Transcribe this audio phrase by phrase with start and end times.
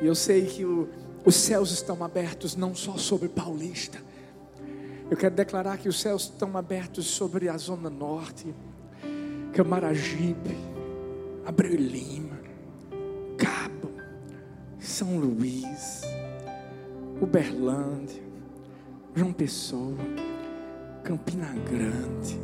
[0.00, 0.88] E eu sei que o,
[1.24, 3.98] os céus estão abertos não só sobre Paulista.
[5.10, 8.54] Eu quero declarar que os céus estão abertos sobre a Zona Norte,
[9.52, 10.56] Camaragibe,
[11.46, 12.38] Abreu Lima,
[13.38, 13.90] Cabo,
[14.78, 16.02] São Luís,
[17.20, 18.22] Uberlândia,
[19.14, 19.96] João Pessoa,
[21.02, 22.38] Campina Grande,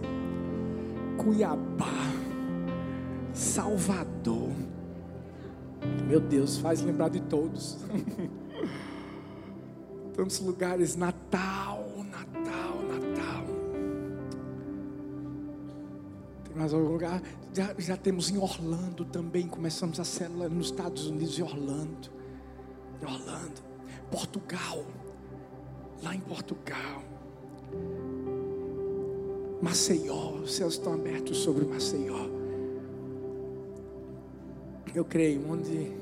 [1.19, 2.11] Cuiabá,
[3.33, 4.53] Salvador.
[6.07, 7.79] Meu Deus, faz lembrar de todos.
[10.15, 13.45] Tantos lugares, Natal, Natal, Natal.
[16.45, 17.21] Tem mais algum lugar?
[17.53, 19.49] Já, já temos em Orlando também.
[19.49, 22.11] Começamos a célula nos Estados Unidos, em Orlando.
[23.03, 23.61] Em Orlando.
[24.11, 24.85] Portugal.
[26.03, 27.03] Lá em Portugal.
[29.61, 30.35] Maceió.
[30.43, 32.44] Os céus estão abertos sobre Maceió.
[34.95, 35.93] Eu creio, onde,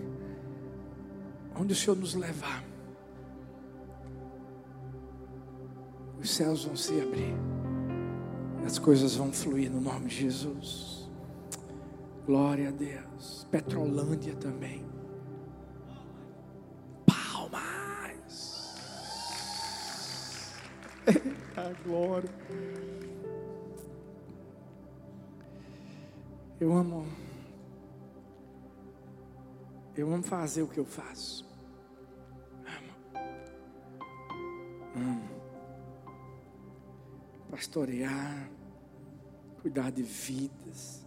[1.58, 2.62] onde o Senhor nos levar,
[6.20, 7.34] os céus vão se abrir,
[8.66, 11.10] as coisas vão fluir no nome de Jesus.
[12.26, 13.46] Glória a Deus.
[13.50, 14.84] Petrolândia também.
[17.06, 18.76] Palmas.
[21.62, 22.30] Eita glória.
[26.60, 27.04] Eu amo
[29.96, 31.46] eu amo fazer o que eu faço.
[32.64, 33.20] Amo.
[34.96, 35.30] Amo.
[37.50, 38.50] Pastorear,
[39.60, 41.04] cuidar de vidas.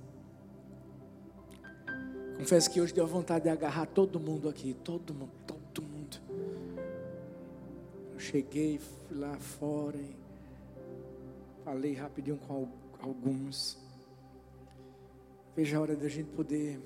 [2.37, 6.17] Confesso que hoje deu vontade de agarrar todo mundo aqui, todo mundo, todo mundo.
[8.13, 10.15] Eu cheguei, fui lá fora e
[11.63, 12.67] falei rapidinho com
[13.01, 13.79] alguns.
[15.55, 16.79] Veja a hora da gente poder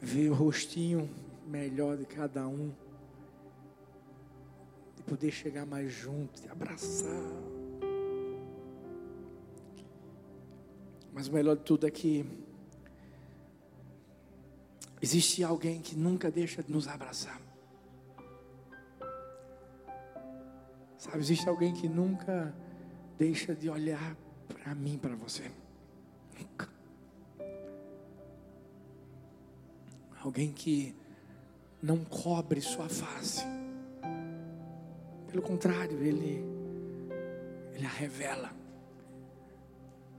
[0.00, 1.08] ver o rostinho
[1.46, 2.72] melhor de cada um,
[4.96, 7.10] de poder chegar mais junto, de abraçar.
[11.12, 12.24] Mas o melhor de tudo é que
[15.02, 17.40] existe alguém que nunca deixa de nos abraçar.
[20.96, 22.54] Sabe, existe alguém que nunca
[23.18, 24.16] deixa de olhar
[24.48, 25.50] para mim, para você.
[26.38, 26.69] Nunca.
[30.30, 30.94] Alguém que
[31.82, 33.42] não cobre sua face.
[35.26, 36.44] Pelo contrário, ele,
[37.74, 38.52] ele a revela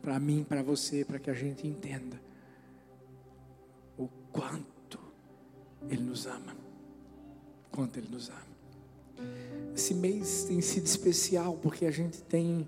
[0.01, 2.21] para mim, para você, para que a gente entenda
[3.97, 5.00] o quanto
[5.89, 6.57] Ele nos ama.
[7.71, 8.51] Quanto Ele nos ama.
[9.73, 12.67] Esse mês tem sido especial porque a gente tem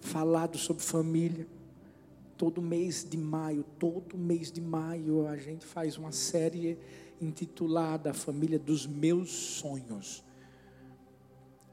[0.00, 1.46] falado sobre família.
[2.36, 6.78] Todo mês de maio, todo mês de maio, a gente faz uma série
[7.20, 10.22] intitulada Família dos Meus Sonhos.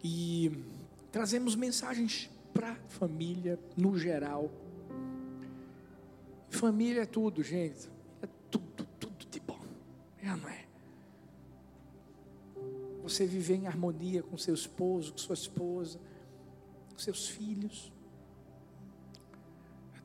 [0.04, 0.52] E
[1.12, 4.52] trazemos mensagens para a família no geral.
[6.50, 7.90] Família é tudo, gente.
[8.22, 9.60] É tudo, tudo de bom.
[10.22, 10.66] É, não é?
[13.04, 16.00] Você viver em harmonia com seu esposo, com sua esposa,
[16.90, 17.93] com seus filhos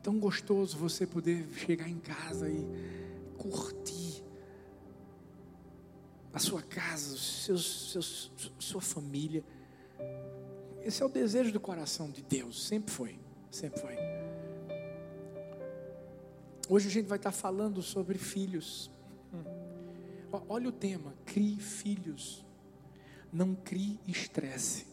[0.09, 2.67] tão gostoso você poder chegar em casa e
[3.37, 4.25] curtir
[6.33, 9.45] a sua casa, seus, seus, sua família.
[10.81, 13.19] Esse é o desejo do coração de Deus, sempre foi,
[13.51, 13.97] sempre foi.
[16.71, 18.91] Hoje a gente vai estar falando sobre filhos.
[20.49, 22.47] Olha o tema: crie filhos,
[23.31, 24.87] não crie estresse.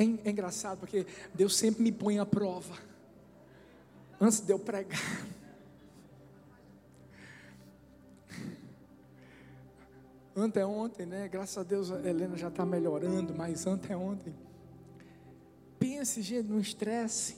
[0.00, 2.74] É, é engraçado porque Deus sempre me põe à prova.
[4.18, 4.98] Antes de eu pregar.
[10.34, 11.28] Anteontem, né?
[11.28, 14.34] Graças a Deus a Helena já está melhorando, mas anteontem.
[15.78, 17.36] Pense, gente, no estresse.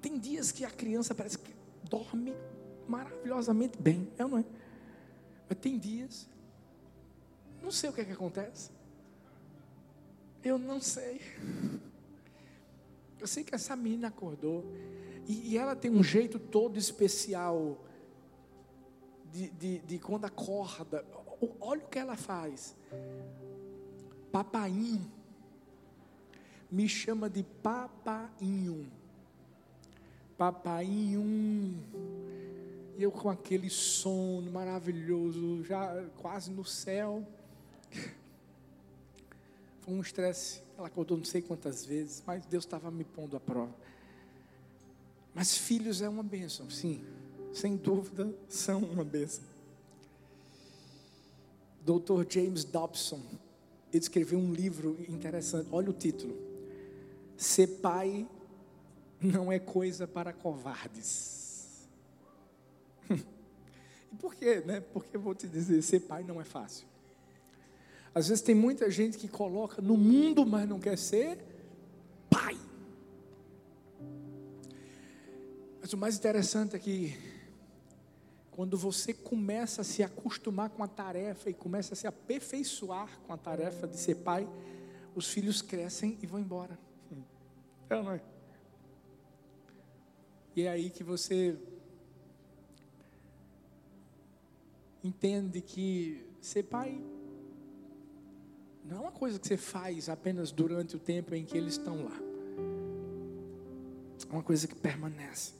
[0.00, 1.54] Tem dias que a criança parece que
[1.90, 2.34] dorme
[2.88, 4.44] maravilhosamente bem, é ou não é?
[5.46, 6.26] Mas tem dias,
[7.62, 8.79] não sei o que é que acontece.
[10.42, 11.20] Eu não sei.
[13.18, 14.64] Eu sei que essa menina acordou.
[15.26, 17.78] E, e ela tem um jeito todo especial
[19.30, 21.04] de, de, de, quando acorda.
[21.60, 22.74] Olha o que ela faz.
[24.32, 25.10] Papainho.
[26.70, 28.90] Me chama de papainho.
[30.38, 31.74] Papainho.
[32.96, 37.26] E eu com aquele sono maravilhoso, já quase no céu.
[39.80, 40.62] Foi um estresse.
[40.76, 43.74] Ela acordou não sei quantas vezes, mas Deus estava me pondo à prova.
[45.34, 47.04] Mas filhos é uma bênção, sim,
[47.52, 49.44] sem dúvida são uma bênção.
[51.84, 52.24] Dr.
[52.28, 53.20] James Dobson,
[53.92, 56.36] ele escreveu um livro interessante, olha o título:
[57.36, 58.28] Ser pai
[59.20, 61.88] não é coisa para covardes.
[63.10, 64.80] e por quê, né?
[64.80, 66.86] Porque eu vou te dizer, ser pai não é fácil.
[68.14, 71.38] Às vezes tem muita gente que coloca no mundo, mas não quer ser
[72.28, 72.58] pai.
[75.80, 77.16] Mas o mais interessante é que
[78.50, 83.32] quando você começa a se acostumar com a tarefa e começa a se aperfeiçoar com
[83.32, 84.48] a tarefa de ser pai,
[85.14, 86.78] os filhos crescem e vão embora.
[87.88, 88.20] É ou não é?
[90.54, 91.56] E é aí que você
[95.02, 97.00] entende que ser pai
[98.90, 102.04] não é uma coisa que você faz apenas durante o tempo em que eles estão
[102.04, 102.20] lá.
[104.28, 105.52] É uma coisa que permanece.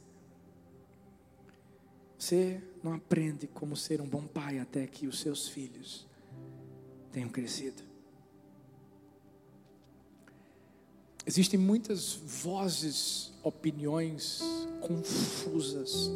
[2.19, 6.09] Você não aprende como ser um bom pai até que os seus filhos
[7.12, 7.82] tenham crescido.
[11.25, 14.43] Existem muitas vozes, opiniões
[14.81, 16.11] confusas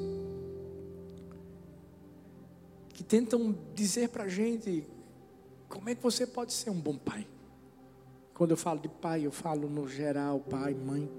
[2.92, 4.84] que tentam dizer para a gente
[5.74, 7.26] como é que você pode ser um bom pai?
[8.32, 11.10] Quando eu falo de pai, eu falo no geral, pai, mãe.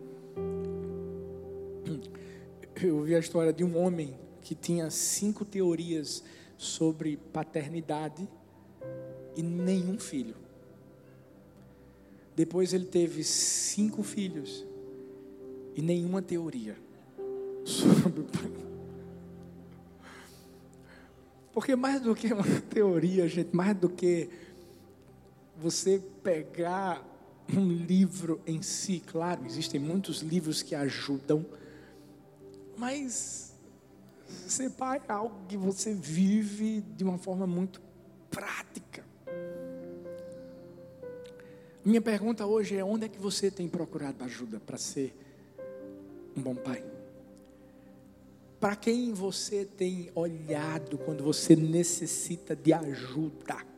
[2.81, 6.21] Eu ouvi a história de um homem que tinha cinco teorias
[6.57, 8.27] sobre paternidade
[9.33, 10.35] e nenhum filho.
[12.35, 14.65] Depois ele teve cinco filhos
[15.73, 16.75] e nenhuma teoria
[17.63, 18.51] sobre pai.
[21.53, 24.29] Porque mais do que uma teoria, gente, mais do que
[25.57, 27.03] você pegar
[27.53, 31.45] um livro em si, claro, existem muitos livros que ajudam,
[32.77, 33.53] mas
[34.47, 37.81] ser pai é algo que você vive de uma forma muito
[38.29, 39.03] prática.
[41.83, 45.15] Minha pergunta hoje é: onde é que você tem procurado ajuda para ser
[46.35, 46.83] um bom pai?
[48.59, 53.74] Para quem você tem olhado quando você necessita de ajuda?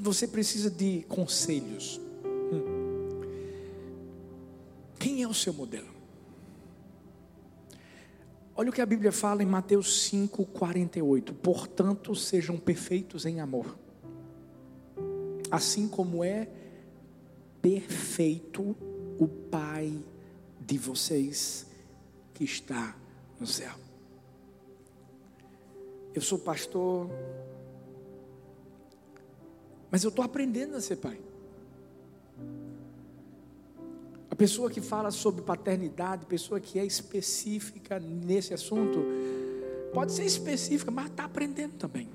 [0.00, 2.00] Você precisa de conselhos?
[2.24, 3.20] Hum.
[4.98, 5.88] Quem é o seu modelo?
[8.56, 11.34] Olha o que a Bíblia fala em Mateus 5, 48.
[11.34, 13.78] Portanto, sejam perfeitos em amor,
[15.50, 16.48] assim como é
[17.60, 18.76] perfeito
[19.18, 19.92] o Pai
[20.60, 21.66] de vocês
[22.32, 22.96] que está
[23.38, 23.74] no céu.
[26.14, 27.08] Eu sou pastor,
[29.90, 31.20] mas eu estou aprendendo a ser pai.
[34.30, 39.00] A pessoa que fala sobre paternidade, pessoa que é específica nesse assunto,
[39.92, 42.08] pode ser específica, mas está aprendendo também.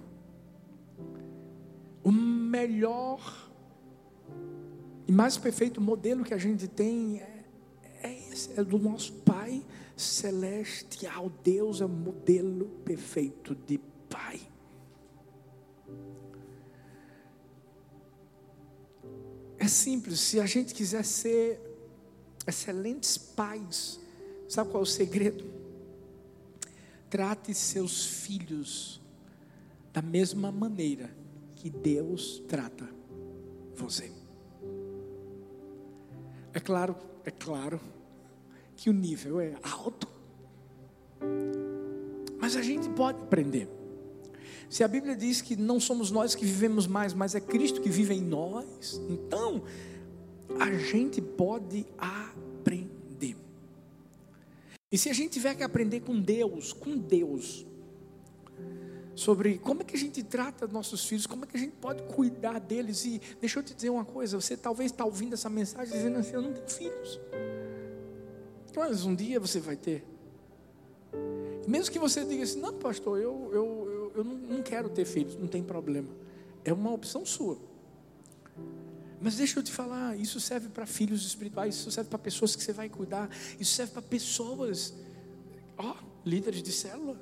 [2.04, 3.46] O melhor
[5.08, 7.44] e mais perfeito modelo que a gente tem é,
[8.02, 9.64] é esse, é do nosso Pai
[9.96, 11.32] celestial.
[11.44, 13.80] Deus é o modelo perfeito de
[19.66, 21.60] É simples, se a gente quiser ser
[22.46, 24.00] excelentes pais,
[24.48, 25.44] sabe qual é o segredo?
[27.10, 29.02] Trate seus filhos
[29.92, 31.10] da mesma maneira
[31.56, 32.88] que Deus trata
[33.76, 34.12] você.
[36.54, 37.82] É claro, é claro
[38.76, 40.08] que o nível é alto.
[42.40, 43.68] Mas a gente pode aprender.
[44.76, 47.88] Se a Bíblia diz que não somos nós que vivemos mais, mas é Cristo que
[47.88, 49.64] vive em nós, então
[50.60, 53.38] a gente pode aprender.
[54.92, 57.66] E se a gente tiver que aprender com Deus, com Deus,
[59.16, 62.04] sobre como é que a gente trata nossos filhos, como é que a gente pode
[62.14, 63.06] cuidar deles.
[63.06, 66.34] E deixa eu te dizer uma coisa: você talvez está ouvindo essa mensagem dizendo assim:
[66.34, 67.18] Eu não tenho filhos.
[68.76, 70.04] Mas um dia você vai ter.
[71.68, 73.85] Mesmo que você diga assim, não, pastor, eu, eu,
[74.16, 76.10] eu, eu não quero ter filhos, não tem problema.
[76.64, 77.58] É uma opção sua.
[79.22, 82.64] Mas deixa eu te falar, isso serve para filhos espirituais, isso serve para pessoas que
[82.64, 83.30] você vai cuidar,
[83.60, 84.94] isso serve para pessoas,
[85.78, 85.96] ó,
[86.26, 87.20] líderes de célula.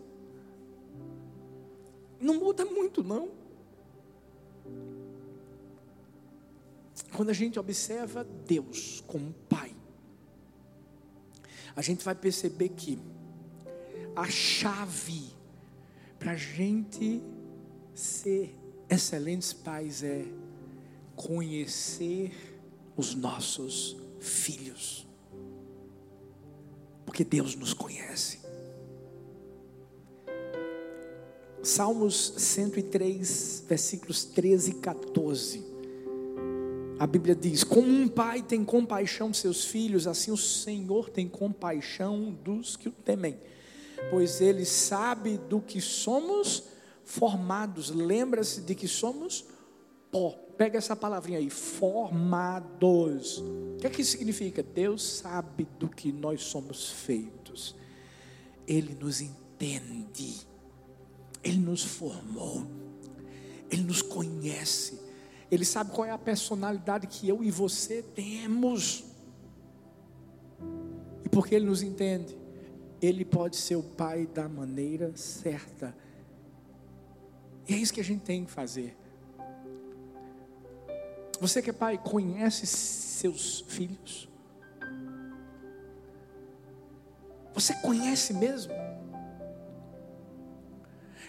[2.19, 3.31] Não muda muito, não.
[7.15, 9.75] Quando a gente observa Deus como Pai,
[11.75, 13.00] a gente vai perceber que
[14.15, 15.33] a chave
[16.23, 17.21] para a gente
[17.93, 18.55] ser
[18.89, 20.23] excelentes pais é
[21.17, 22.31] conhecer
[22.95, 25.05] os nossos filhos.
[27.05, 28.39] Porque Deus nos conhece.
[31.61, 35.65] Salmos 103, versículos 13 e 14.
[36.99, 41.27] A Bíblia diz: Como um pai tem compaixão de seus filhos, assim o Senhor tem
[41.27, 43.37] compaixão dos que o temem,
[44.09, 46.63] pois ele sabe do que somos
[47.03, 47.89] formados.
[47.89, 49.45] Lembra-se de que somos
[50.12, 50.31] pó.
[50.57, 53.39] Pega essa palavrinha aí, formados.
[53.39, 54.62] O que é que significa?
[54.62, 57.75] Deus sabe do que nós somos feitos.
[58.67, 60.47] Ele nos entende.
[61.43, 62.65] Ele nos formou.
[63.69, 65.00] Ele nos conhece.
[65.50, 69.03] Ele sabe qual é a personalidade que eu e você temos.
[71.23, 72.38] E porque ele nos entende,
[73.05, 75.93] ele pode ser o pai da maneira certa.
[77.67, 78.95] E é isso que a gente tem que fazer.
[81.41, 84.29] Você que é pai, conhece seus filhos?
[87.53, 88.72] Você conhece mesmo?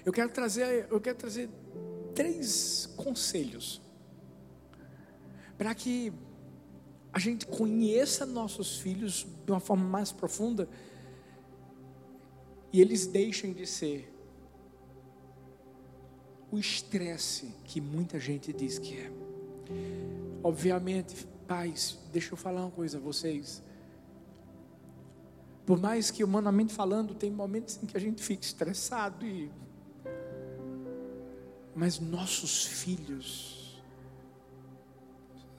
[0.04, 1.50] Eu quero trazer, eu quero trazer
[2.14, 3.83] três conselhos
[5.59, 6.12] para que
[7.12, 10.69] a gente conheça nossos filhos de uma forma mais profunda
[12.75, 14.12] e eles deixem de ser
[16.50, 19.12] o estresse que muita gente diz que é.
[20.43, 23.62] Obviamente, pais, deixa eu falar uma coisa a vocês.
[25.64, 29.52] Por mais que humanamente falando, tem momentos em que a gente fica estressado e
[31.76, 33.81] mas nossos filhos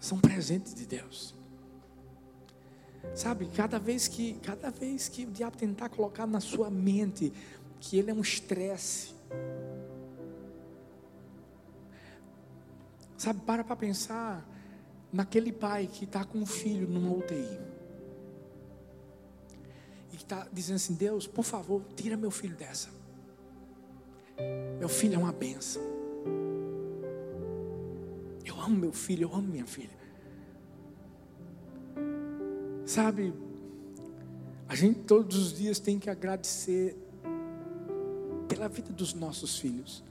[0.02, 1.34] são presentes de Deus.
[3.14, 7.32] Sabe, cada vez que cada vez que o diabo tentar colocar na sua mente
[7.80, 9.16] que ele é um estresse,
[13.18, 14.48] Sabe, para para pensar
[15.12, 17.60] naquele pai que está com um filho numa UTI.
[20.12, 22.90] E que está dizendo assim: Deus, por favor, tira meu filho dessa.
[24.80, 25.82] Meu filho é uma benção.
[28.44, 30.05] Eu amo meu filho, eu amo minha filha.
[32.86, 33.34] Sabe,
[34.68, 36.96] a gente todos os dias tem que agradecer
[38.48, 40.04] pela vida dos nossos filhos.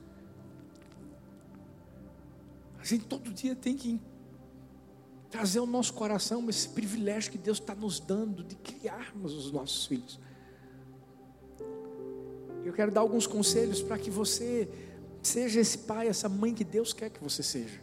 [2.81, 4.01] A gente todo dia tem que
[5.31, 9.87] trazer ao nosso coração esse privilégio que Deus está nos dando de criarmos os nossos
[9.87, 10.21] filhos.
[12.65, 14.69] Eu quero dar alguns conselhos para que você
[15.23, 17.81] seja esse pai, essa mãe que Deus quer que você seja.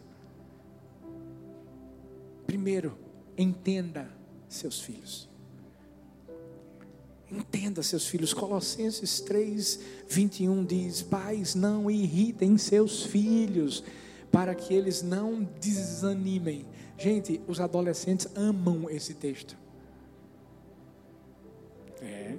[2.46, 2.98] Primeiro,
[3.38, 4.21] entenda
[4.54, 5.30] seus filhos.
[7.32, 8.34] Entenda seus filhos.
[8.34, 13.84] Colossenses 3, 21 diz: Pais, não irritem seus filhos
[14.32, 16.66] para que eles não desanimem.
[16.98, 19.58] Gente, os adolescentes amam esse texto.
[22.02, 22.38] É.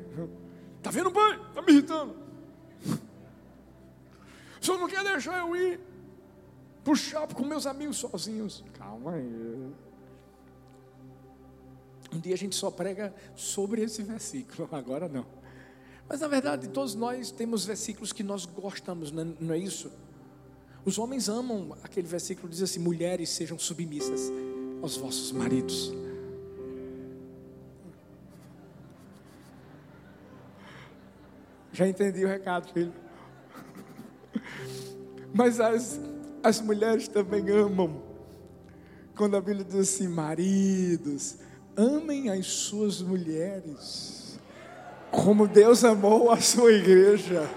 [0.82, 1.40] Tá vendo, pai?
[1.54, 2.16] Tá me irritando.
[4.60, 5.80] O senhor não quer deixar eu ir
[6.84, 8.62] pro shopping com meus amigos sozinhos.
[8.74, 9.72] Calma aí.
[12.12, 15.26] Um dia a gente só prega sobre esse versículo, agora não.
[16.08, 19.90] Mas na verdade, todos nós temos versículos que nós gostamos, não é, é isso?
[20.84, 24.30] Os homens amam, aquele versículo diz assim: mulheres sejam submissas
[24.82, 25.92] aos vossos maridos.
[31.72, 32.92] Já entendi o recado, filho.
[35.32, 35.98] Mas as,
[36.42, 38.02] as mulheres também amam.
[39.16, 41.38] Quando a Bíblia diz assim: maridos,
[41.76, 44.38] amem as suas mulheres,
[45.10, 47.48] como Deus amou a sua igreja.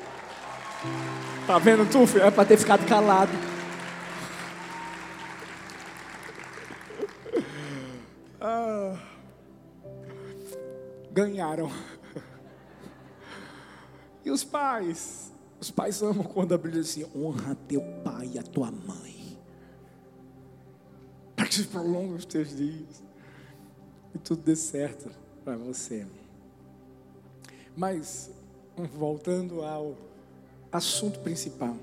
[1.48, 2.24] Tá vendo tu, filho?
[2.24, 3.32] É para ter ficado calado.
[8.40, 8.98] Ah,
[11.12, 11.72] ganharam.
[14.24, 15.32] E os pais?
[15.60, 19.40] Os pais amam quando a Bíblia diz assim: honra teu pai e a tua mãe,
[21.36, 23.06] para que se prolongue os teus dias
[24.16, 25.12] e tudo dê certo
[25.44, 26.08] para você.
[27.76, 28.32] Mas,
[28.94, 29.98] voltando ao
[30.72, 31.76] assunto principal.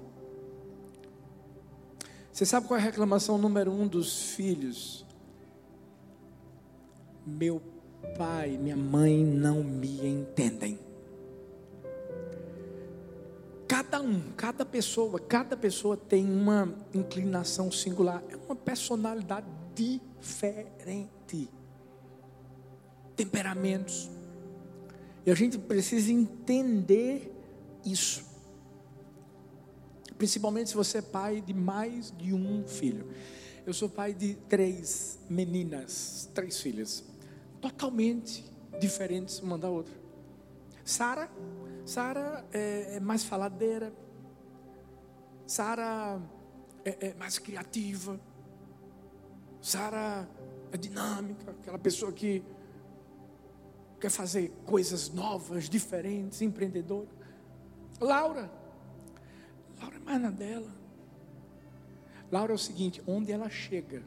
[2.32, 5.04] Você sabe qual é a reclamação número um dos filhos?
[7.26, 7.62] Meu
[8.16, 10.78] pai, minha mãe não me entendem.
[13.68, 21.48] Cada um, cada pessoa, cada pessoa tem uma inclinação singular, é uma personalidade diferente,
[23.16, 24.10] temperamentos.
[25.24, 27.32] E a gente precisa entender
[27.84, 28.32] isso
[30.22, 33.08] principalmente se você é pai de mais de um filho.
[33.66, 37.02] Eu sou pai de três meninas, três filhas,
[37.60, 38.44] totalmente
[38.78, 39.92] diferentes uma da outra.
[40.84, 41.28] Sara,
[41.84, 43.92] Sara é, é mais faladeira.
[45.44, 46.22] Sara
[46.84, 48.20] é, é mais criativa.
[49.60, 50.28] Sara
[50.70, 52.44] é dinâmica, aquela pessoa que
[54.02, 57.06] quer fazer coisas novas, diferentes, empreendedora.
[58.00, 58.50] Laura,
[59.80, 60.74] Laura é mais na dela.
[62.30, 64.02] Laura é o seguinte: onde ela chega,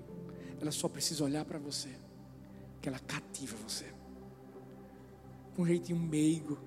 [0.60, 1.88] ela só precisa olhar para você,
[2.82, 3.86] que ela cativa você.
[5.56, 6.60] Com um jeitinho meigo,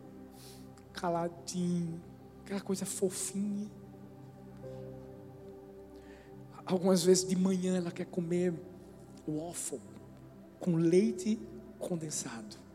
[0.95, 2.01] caladinho,
[2.43, 3.71] aquela coisa fofinha.
[6.65, 8.55] Algumas vezes de manhã ela quer comer
[9.27, 9.83] waffle
[10.59, 11.39] com leite
[11.79, 12.68] condensado.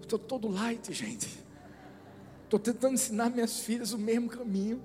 [0.00, 1.42] Estou todo light, gente.
[2.44, 4.82] Estou tentando ensinar minhas filhas o mesmo caminho.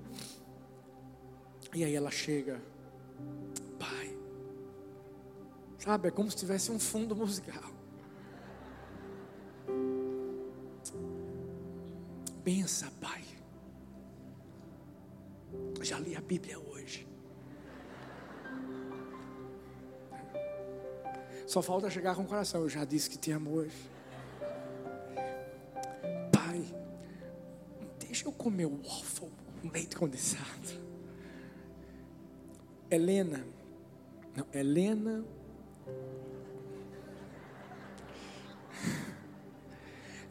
[1.74, 2.60] E aí ela chega,
[3.78, 4.16] pai.
[5.78, 7.70] Sabe, é como se tivesse um fundo musical.
[12.42, 13.22] Pensa, pai.
[15.82, 17.06] Já li a Bíblia hoje.
[21.46, 22.62] Só falta chegar com o coração.
[22.62, 23.97] Eu já disse que te amo hoje.
[28.18, 29.30] Deixa eu comer o waffle
[29.62, 30.88] com leite condensado.
[32.90, 33.44] Helena,
[34.34, 35.24] não, Helena.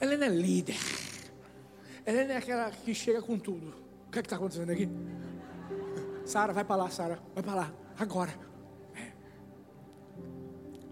[0.02, 0.76] Helena é líder.
[2.06, 3.74] Helena é aquela que chega com tudo.
[4.08, 4.90] O que é está acontecendo aqui?
[6.26, 8.38] Sara, vai para lá, Sara, vai para lá, agora.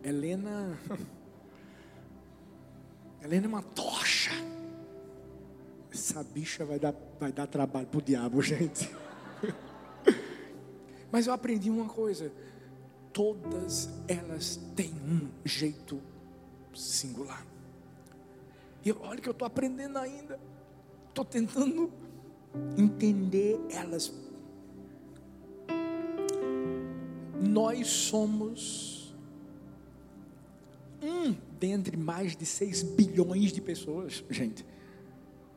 [0.01, 0.79] Helena.
[3.21, 4.04] Helena é uma tocha.
[5.95, 8.93] Essa bicha vai dar, vai dar trabalho pro diabo, gente.
[11.09, 12.29] Mas eu aprendi uma coisa:
[13.13, 16.01] todas elas têm um jeito
[16.75, 17.47] singular.
[18.83, 20.37] E olha que eu estou aprendendo ainda.
[21.07, 21.89] Estou tentando
[22.77, 24.13] entender elas.
[27.41, 29.15] Nós somos
[31.01, 34.65] um dentre mais de 6 bilhões de pessoas, gente.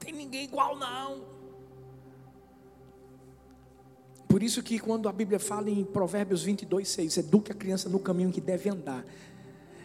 [0.09, 1.21] Tem ninguém igual não.
[4.27, 7.99] Por isso que quando a Bíblia fala em Provérbios 22, 6, eduque a criança no
[7.99, 9.05] caminho que deve andar.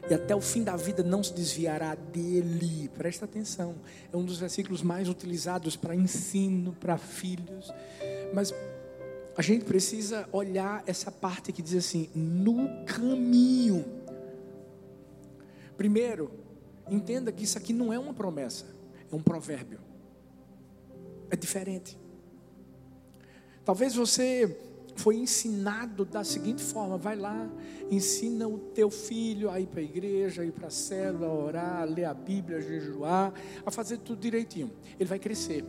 [0.09, 2.89] E até o fim da vida não se desviará dele.
[2.97, 3.75] Presta atenção.
[4.13, 7.69] É um dos versículos mais utilizados para ensino para filhos.
[8.33, 8.53] Mas
[9.35, 13.83] a gente precisa olhar essa parte que diz assim: no caminho
[15.75, 16.31] Primeiro,
[16.89, 18.65] entenda que isso aqui não é uma promessa,
[19.11, 19.82] é um provérbio.
[21.29, 21.97] É diferente.
[23.65, 24.57] Talvez você
[24.95, 27.49] foi ensinado da seguinte forma: vai lá,
[27.89, 31.33] ensina o teu filho a ir para a igreja, a ir para a célula, a
[31.33, 33.33] orar, a ler a Bíblia, a jejuar,
[33.65, 34.71] a fazer tudo direitinho.
[34.99, 35.63] Ele vai crescer.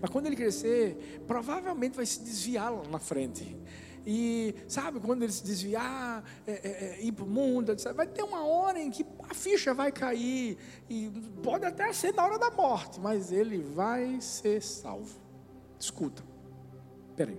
[0.00, 3.56] Mas quando ele crescer, provavelmente vai se desviar lá na frente.
[4.06, 8.22] E sabe, quando ele se desviar, é, é, é, ir para o mundo, vai ter
[8.22, 10.58] uma hora em que a ficha vai cair.
[10.90, 11.10] E
[11.42, 15.20] pode até ser na hora da morte, mas ele vai ser salvo.
[15.78, 16.22] Escuta,
[17.16, 17.38] peraí.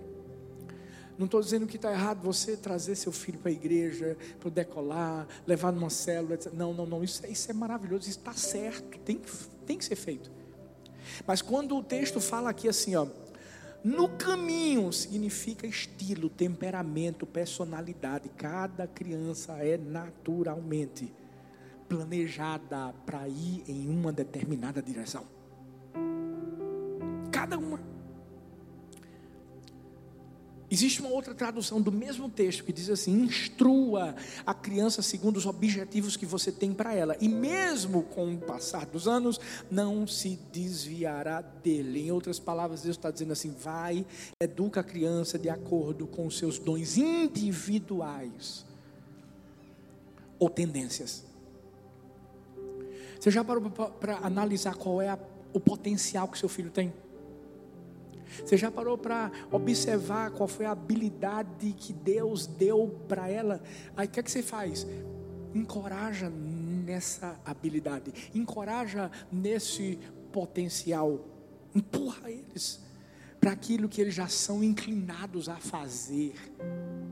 [1.16, 5.28] Não estou dizendo que está errado você trazer seu filho para a igreja, para decolar,
[5.46, 6.34] levar numa célula.
[6.34, 6.52] Etc.
[6.52, 7.04] Não, não, não.
[7.04, 9.20] Isso, isso é maravilhoso, isso está certo, tem,
[9.64, 10.32] tem que ser feito.
[11.26, 13.06] Mas quando o texto fala aqui assim, ó
[13.84, 18.30] no caminho significa estilo, temperamento, personalidade.
[18.30, 21.12] Cada criança é naturalmente
[21.86, 25.24] planejada para ir em uma determinada direção.
[27.30, 27.93] Cada uma.
[30.74, 35.46] Existe uma outra tradução do mesmo texto que diz assim: instrua a criança segundo os
[35.46, 39.38] objetivos que você tem para ela, e mesmo com o passar dos anos,
[39.70, 42.08] não se desviará dele.
[42.08, 44.04] Em outras palavras, Deus está dizendo assim: vai,
[44.40, 48.66] educa a criança de acordo com os seus dons individuais
[50.40, 51.24] ou tendências.
[53.20, 55.18] Você já parou para analisar qual é a,
[55.52, 56.92] o potencial que seu filho tem?
[58.44, 63.62] Você já parou para observar qual foi a habilidade que Deus deu para ela?
[63.96, 64.86] Aí o que, é que você faz?
[65.54, 69.98] Encoraja nessa habilidade, encoraja nesse
[70.32, 71.24] potencial,
[71.74, 72.82] empurra eles
[73.40, 76.34] para aquilo que eles já são inclinados a fazer,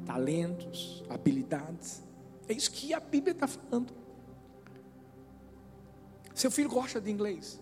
[0.06, 2.02] talentos, habilidades.
[2.48, 3.92] É isso que a Bíblia está falando.
[6.35, 7.61] Seu filho gosta de inglês,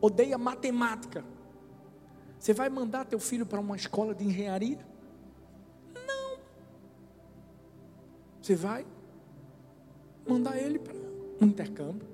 [0.00, 1.24] odeia matemática.
[2.42, 4.84] Você vai mandar teu filho para uma escola de engenharia?
[5.94, 6.38] Não.
[8.42, 8.84] Você vai
[10.28, 10.92] mandar ele para
[11.40, 12.04] um intercâmbio.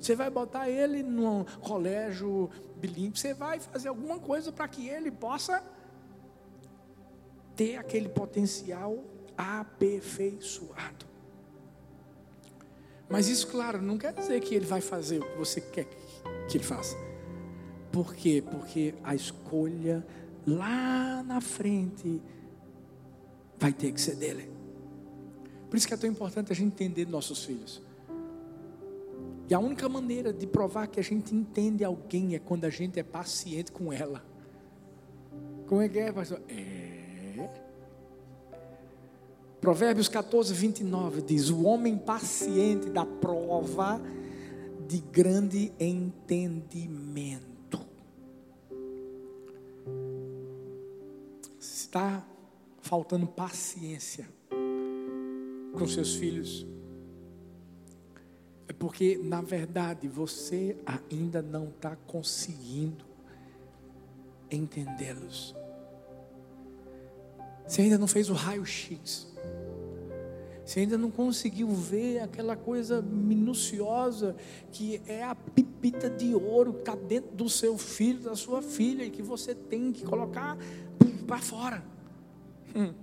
[0.00, 5.12] Você vai botar ele num colégio bilíngue, você vai fazer alguma coisa para que ele
[5.12, 5.62] possa
[7.54, 8.98] ter aquele potencial
[9.38, 11.06] aperfeiçoado.
[13.08, 15.86] Mas isso, claro, não quer dizer que ele vai fazer o que você quer
[16.48, 17.05] que ele faça.
[17.96, 18.44] Por quê?
[18.46, 20.06] Porque a escolha
[20.46, 22.20] lá na frente
[23.58, 24.50] vai ter que ser dele.
[25.70, 27.80] Por isso que é tão importante a gente entender nossos filhos.
[29.48, 33.00] E a única maneira de provar que a gente entende alguém é quando a gente
[33.00, 34.22] é paciente com ela.
[35.66, 36.42] Como é que é, pastor?
[36.50, 37.48] É.
[39.58, 43.98] Provérbios 14, 29 diz: O homem paciente dá prova
[44.86, 47.55] de grande entendimento.
[51.96, 52.22] Está
[52.82, 54.28] faltando paciência
[55.72, 56.66] com seus filhos,
[58.68, 60.76] é porque, na verdade, você
[61.10, 63.02] ainda não está conseguindo
[64.50, 65.56] entendê-los.
[67.66, 69.34] Você ainda não fez o raio-x.
[70.66, 74.36] Você ainda não conseguiu ver aquela coisa minuciosa
[74.70, 79.04] que é a pipita de ouro que está dentro do seu filho, da sua filha,
[79.04, 80.58] e que você tem que colocar
[81.26, 81.84] para fora.
[82.74, 82.94] Hum.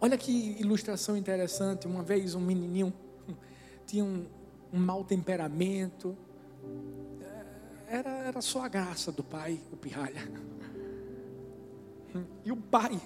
[0.00, 1.86] Olha que ilustração interessante.
[1.86, 2.92] Uma vez um menininho
[3.86, 4.26] tinha um,
[4.72, 6.16] um mau temperamento.
[7.88, 10.28] Era, era só a graça do pai, o pirralha.
[12.44, 13.00] E o pai,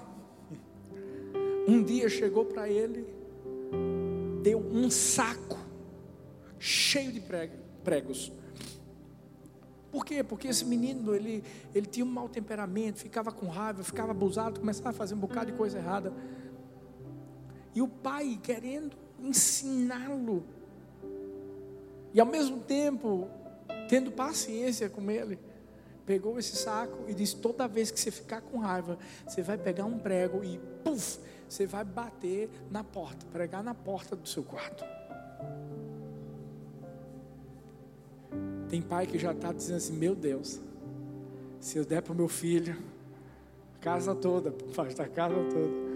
[1.67, 3.07] um dia chegou para ele,
[4.43, 5.59] deu um saco
[6.59, 7.23] cheio de
[7.83, 8.33] pregos.
[9.91, 10.23] Por quê?
[10.23, 11.43] Porque esse menino, ele,
[11.75, 15.51] ele tinha um mau temperamento, ficava com raiva, ficava abusado, começava a fazer um bocado
[15.51, 16.13] de coisa errada.
[17.75, 20.45] E o pai querendo ensiná-lo.
[22.13, 23.29] E ao mesmo tempo,
[23.89, 25.39] tendo paciência com ele,
[26.07, 29.85] pegou esse saco e disse: toda vez que você ficar com raiva, você vai pegar
[29.85, 34.85] um prego e puf, você vai bater na porta, pregar na porta do seu quarto.
[38.71, 40.61] Tem pai que já está dizendo assim: meu Deus,
[41.59, 42.77] se eu der para o meu filho,
[43.81, 45.91] casa toda, faz da casa toda.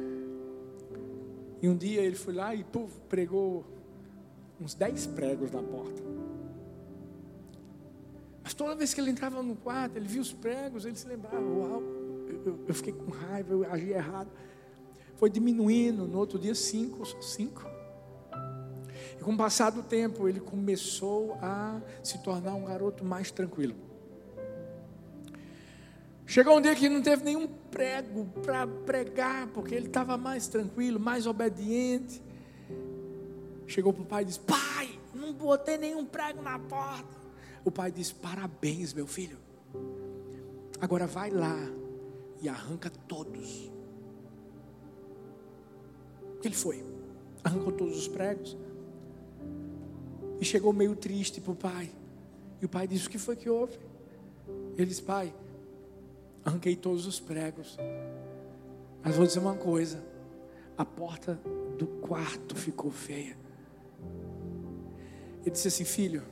[1.62, 3.64] E um dia ele foi lá e puf, pregou
[4.60, 6.02] uns dez pregos na porta.
[8.42, 11.46] Mas toda vez que ele entrava no quarto, ele via os pregos, ele se lembrava:
[11.46, 11.80] Uau,
[12.44, 14.30] eu, eu fiquei com raiva, eu agi errado.
[15.16, 17.73] Foi diminuindo, no outro dia, cinco, só cinco.
[19.19, 23.75] E com o passar do tempo, ele começou a se tornar um garoto mais tranquilo.
[26.27, 30.99] Chegou um dia que não teve nenhum prego para pregar, porque ele estava mais tranquilo,
[30.99, 32.23] mais obediente.
[33.67, 37.14] Chegou para o pai e disse: Pai, não botei nenhum prego na porta.
[37.64, 39.38] O pai disse: Parabéns, meu filho.
[40.81, 41.57] Agora vai lá
[42.40, 43.71] e arranca todos.
[46.43, 46.85] Ele foi,
[47.43, 48.57] arrancou todos os pregos.
[50.40, 51.90] E chegou meio triste para o pai.
[52.61, 53.79] E o pai disse: O que foi que houve?
[54.77, 55.35] Ele disse: Pai,
[56.44, 57.77] arranquei todos os pregos.
[59.03, 60.05] Mas vou dizer uma coisa:
[60.77, 61.40] a porta
[61.79, 63.37] do quarto ficou feia.
[65.42, 66.23] Ele disse assim: Filho,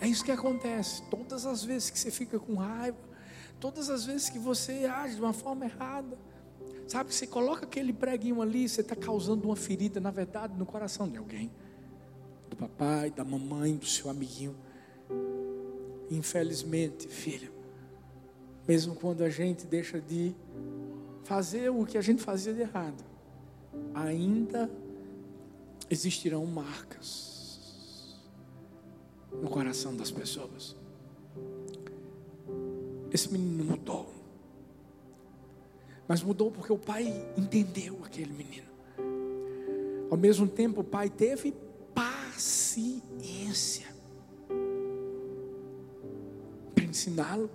[0.00, 1.02] é isso que acontece.
[1.10, 2.98] Todas as vezes que você fica com raiva,
[3.60, 6.18] todas as vezes que você age de uma forma errada,
[6.86, 11.08] sabe, você coloca aquele preguinho ali, você está causando uma ferida, na verdade, no coração
[11.08, 11.50] de alguém,
[12.56, 14.56] do papai, da mamãe, do seu amiguinho.
[16.10, 17.52] Infelizmente, filho,
[18.66, 20.34] mesmo quando a gente deixa de
[21.24, 23.04] fazer o que a gente fazia de errado,
[23.94, 24.70] ainda
[25.90, 28.16] existirão marcas
[29.30, 30.74] no coração das pessoas.
[33.12, 34.08] Esse menino mudou.
[36.08, 38.66] Mas mudou porque o pai entendeu aquele menino.
[40.08, 41.52] Ao mesmo tempo, o pai teve
[42.36, 43.86] paciência
[46.74, 47.50] para ensiná-lo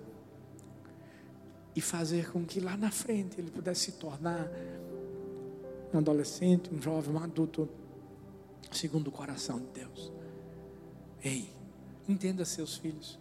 [1.76, 4.50] e fazer com que lá na frente ele pudesse se tornar
[5.94, 7.68] um adolescente, um jovem, um adulto,
[8.72, 10.12] segundo o coração de Deus.
[11.22, 11.48] Ei,
[12.08, 13.20] entenda seus filhos,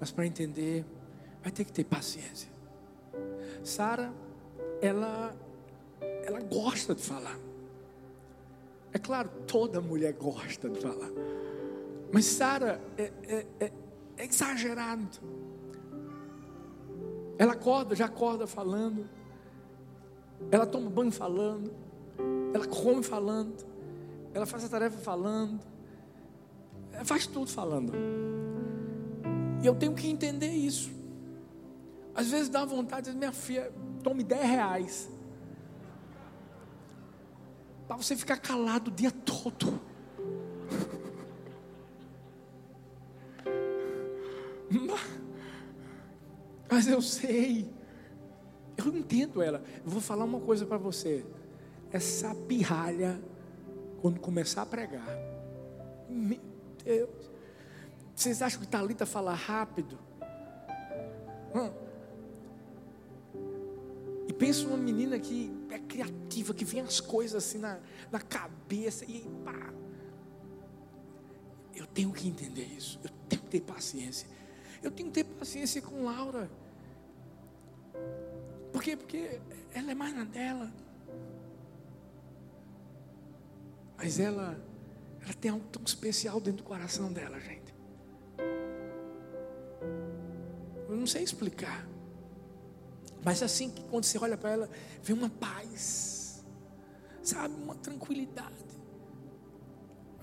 [0.00, 0.86] mas para entender,
[1.42, 2.48] vai ter que ter paciência.
[3.62, 4.10] Sara,
[4.80, 5.36] ela,
[6.24, 7.47] ela gosta de falar.
[8.92, 11.10] É claro, toda mulher gosta de falar.
[12.12, 13.72] Mas Sara é, é, é,
[14.16, 15.18] é exagerado.
[17.38, 19.08] Ela acorda, já acorda falando.
[20.50, 21.72] Ela toma banho falando.
[22.52, 23.64] Ela come falando.
[24.32, 25.60] Ela faz a tarefa falando.
[27.04, 27.92] faz tudo falando.
[29.62, 30.90] E eu tenho que entender isso.
[32.14, 33.72] Às vezes dá vontade, minha filha,
[34.02, 35.17] tome 10 reais.
[37.88, 39.80] Para você ficar calado o dia todo.
[46.70, 47.68] Mas eu sei.
[48.76, 49.62] Eu entendo ela.
[49.84, 51.24] Eu vou falar uma coisa para você.
[51.90, 53.20] Essa pirralha,
[54.00, 55.08] quando começar a pregar,
[56.08, 56.38] meu
[56.84, 57.30] Deus.
[58.14, 59.98] Vocês acham que Talita fala rápido?
[61.54, 61.87] Hum.
[64.38, 69.04] E pensa uma menina que é criativa, que vem as coisas assim na, na cabeça
[69.04, 69.74] e pá.
[71.74, 73.00] Eu tenho que entender isso.
[73.02, 74.28] Eu tenho que ter paciência.
[74.80, 76.48] Eu tenho que ter paciência com Laura.
[78.72, 78.96] Por quê?
[78.96, 79.40] Porque
[79.74, 80.72] ela é mais na dela.
[83.96, 84.56] Mas ela,
[85.20, 87.74] ela tem algo tão especial dentro do coração dela, gente.
[90.88, 91.97] Eu não sei explicar.
[93.24, 94.70] Mas assim que quando você olha para ela,
[95.02, 96.44] vem uma paz,
[97.22, 98.54] sabe, uma tranquilidade.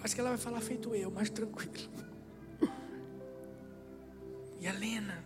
[0.04, 1.74] Acho que ela vai falar feito eu, mais tranquilo.
[4.58, 5.24] E a Lena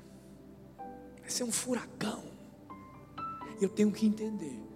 [1.21, 2.23] vai ser um furacão.
[3.61, 4.69] Eu tenho que entender.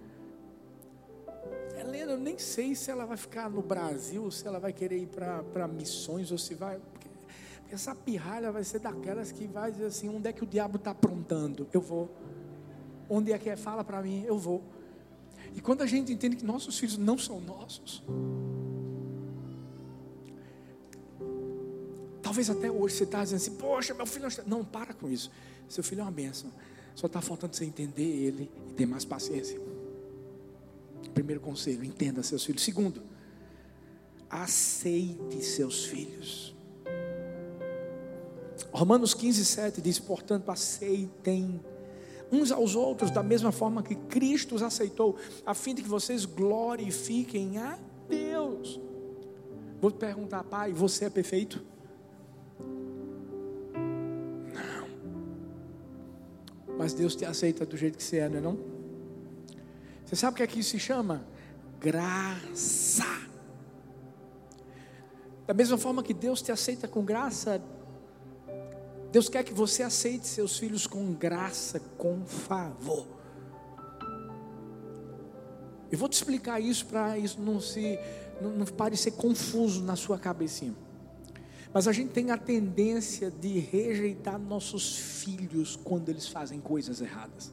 [1.84, 5.08] Helena, eu nem sei se ela vai ficar no Brasil, se ela vai querer ir
[5.08, 6.78] para missões ou se vai.
[6.78, 7.08] Porque,
[7.58, 10.76] porque essa pirralha vai ser daquelas que vai dizer assim: onde é que o diabo
[10.76, 11.68] está aprontando?
[11.72, 12.10] Eu vou.
[13.08, 13.56] Onde é que é?
[13.56, 14.62] Fala para mim, eu vou.
[15.54, 18.02] E quando a gente entende que nossos filhos não são nossos,
[22.34, 25.30] Talvez até hoje você está dizendo assim, poxa, meu filho não Não, para com isso.
[25.68, 26.50] Seu filho é uma bênção.
[26.94, 29.60] Só está faltando você entender ele e ter mais paciência.
[31.12, 32.64] Primeiro conselho, entenda seus filhos.
[32.64, 33.02] Segundo,
[34.28, 36.56] aceite seus filhos.
[38.72, 41.60] Romanos 15, 7 diz: portanto, aceitem
[42.30, 46.24] uns aos outros da mesma forma que Cristo os aceitou, a fim de que vocês
[46.24, 48.80] glorifiquem a Deus.
[49.80, 51.62] Vou perguntar, pai, você é perfeito?
[56.76, 58.58] Mas Deus te aceita do jeito que você é, não é não?
[60.04, 61.24] Você sabe o que aqui se chama?
[61.80, 63.04] Graça.
[65.46, 67.62] Da mesma forma que Deus te aceita com graça,
[69.14, 73.06] Deus quer que você aceite seus filhos com graça, com favor.
[75.88, 77.96] Eu vou te explicar isso para isso não se
[78.42, 80.74] não, não parecer confuso na sua cabecinha.
[81.72, 87.52] Mas a gente tem a tendência de rejeitar nossos filhos quando eles fazem coisas erradas.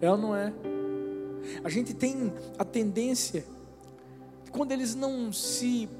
[0.00, 0.50] É ou não é?
[1.62, 3.44] A gente tem a tendência,
[4.50, 5.90] quando eles não se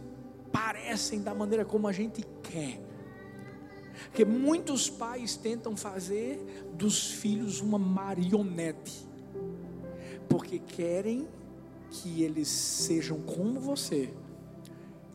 [0.51, 2.81] parecem da maneira como a gente quer,
[4.13, 9.07] que muitos pais tentam fazer dos filhos uma marionete,
[10.29, 11.29] porque querem
[11.91, 14.13] que eles sejam como você,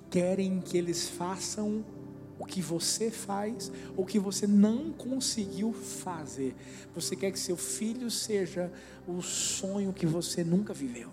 [0.09, 1.83] querem que eles façam
[2.39, 6.55] o que você faz ou que você não conseguiu fazer.
[6.95, 8.71] Você quer que seu filho seja
[9.05, 11.09] o sonho que você nunca viveu.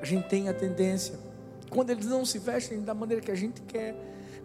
[0.00, 1.18] A gente tem a tendência,
[1.68, 3.96] quando eles não se vestem da maneira que a gente quer,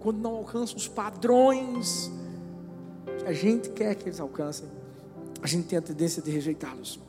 [0.03, 2.11] quando não alcançam os padrões
[3.19, 4.67] que a gente quer que eles alcancem,
[5.41, 6.99] a gente tem a tendência de rejeitá-los.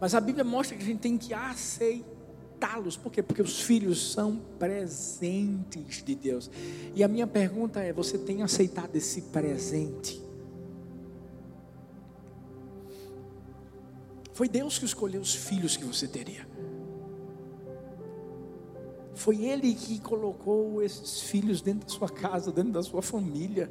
[0.00, 2.96] Mas a Bíblia mostra que a gente tem que aceitá-los.
[2.96, 3.22] Por quê?
[3.22, 6.50] Porque os filhos são presentes de Deus.
[6.94, 10.22] E a minha pergunta é: você tem aceitado esse presente?
[14.32, 16.46] Foi Deus que escolheu os filhos que você teria.
[19.18, 23.68] Foi Ele que colocou esses filhos dentro da sua casa, dentro da sua família.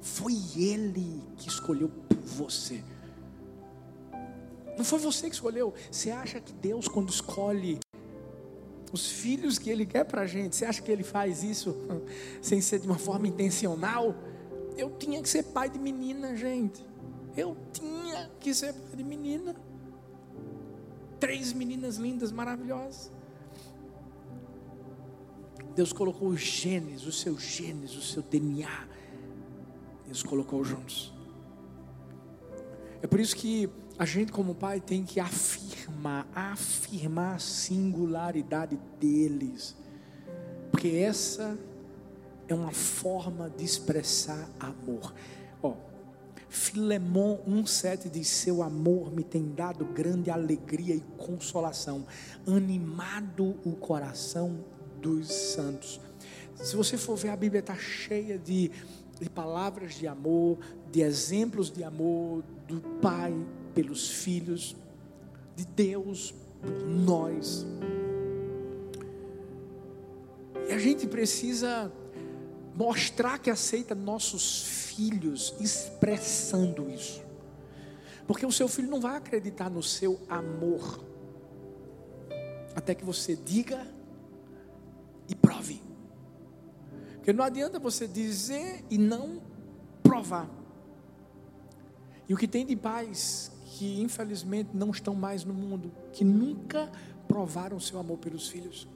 [0.00, 2.82] Foi Ele que escolheu por você.
[4.74, 5.74] Não foi você que escolheu.
[5.90, 7.78] Você acha que Deus, quando escolhe
[8.90, 10.56] os filhos que Ele quer para a gente.
[10.56, 11.76] Você acha que Ele faz isso
[12.40, 14.14] sem ser de uma forma intencional?
[14.78, 16.82] Eu tinha que ser pai de menina, gente.
[17.36, 19.54] Eu tinha que ser pai de menina.
[21.20, 23.14] Três meninas lindas, maravilhosas.
[25.76, 28.88] Deus colocou os genes, os seus genes, o seu DNA.
[30.06, 31.12] Deus colocou juntos.
[33.02, 39.76] É por isso que a gente, como pai, tem que afirmar, afirmar a singularidade deles,
[40.70, 41.58] porque essa
[42.48, 45.12] é uma forma de expressar amor.
[45.62, 45.74] Ó,
[46.48, 52.06] Filemon 1,7 diz: Seu amor me tem dado grande alegria e consolação,
[52.46, 54.64] animado o coração
[55.00, 56.00] dos santos.
[56.56, 58.70] Se você for ver, a Bíblia está cheia de,
[59.20, 60.58] de palavras de amor,
[60.90, 63.34] de exemplos de amor do Pai
[63.74, 64.74] pelos filhos,
[65.54, 67.66] de Deus por nós.
[70.68, 71.92] E a gente precisa
[72.74, 77.22] mostrar que aceita nossos filhos expressando isso.
[78.26, 81.06] Porque o seu filho não vai acreditar no seu amor
[82.76, 83.86] até que você diga
[85.28, 85.82] e prove.
[87.16, 89.42] Porque não adianta você dizer e não
[90.02, 90.48] provar.
[92.28, 96.90] E o que tem de pais que infelizmente não estão mais no mundo, que nunca
[97.28, 98.88] provaram seu amor pelos filhos.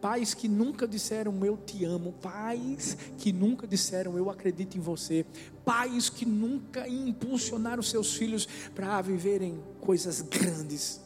[0.00, 5.26] Pais que nunca disseram eu te amo, pais que nunca disseram eu acredito em você,
[5.64, 11.00] pais que nunca impulsionaram seus filhos para viverem coisas grandes.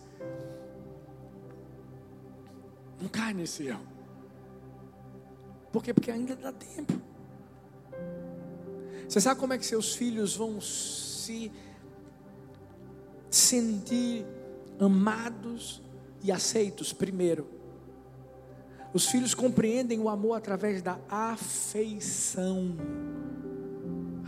[3.00, 3.97] Não cai nesse erro.
[5.78, 5.94] Por quê?
[5.94, 7.00] Porque ainda dá tempo.
[9.08, 11.52] Você sabe como é que seus filhos vão se
[13.30, 14.26] sentir
[14.80, 15.80] amados
[16.20, 16.92] e aceitos?
[16.92, 17.46] Primeiro,
[18.92, 22.76] os filhos compreendem o amor através da afeição.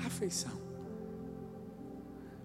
[0.06, 0.56] Afeição.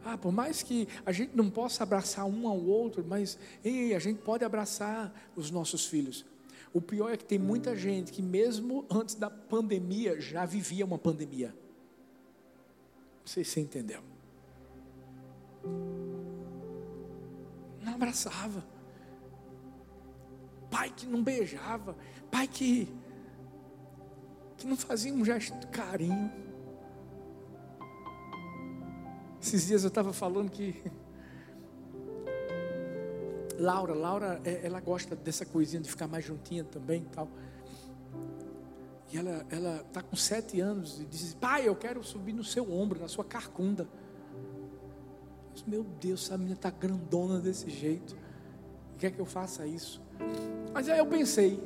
[0.04, 4.00] Ah, por mais que a gente não possa abraçar um ao outro, mas ei, a
[4.00, 6.26] gente pode abraçar os nossos filhos.
[6.75, 10.99] O pior é que tem muita gente que, mesmo antes da pandemia, já vivia uma
[10.99, 11.55] pandemia.
[13.21, 14.03] Não sei se você entendeu.
[17.81, 18.75] Não abraçava
[20.75, 21.95] pai que não beijava,
[22.29, 22.93] pai que,
[24.57, 26.29] que não fazia um gesto de carinho.
[29.41, 30.83] Esses dias eu estava falando que
[33.58, 37.30] Laura, Laura, é, ela gosta dessa coisinha de ficar mais juntinha também e tal.
[39.12, 42.72] E ela ela está com sete anos e diz: Pai, eu quero subir no seu
[42.72, 43.88] ombro, na sua carcunda.
[45.65, 48.15] Meu Deus, essa menina está grandona desse jeito.
[48.98, 50.02] Quer que eu faça isso?
[50.74, 51.60] Mas aí eu pensei,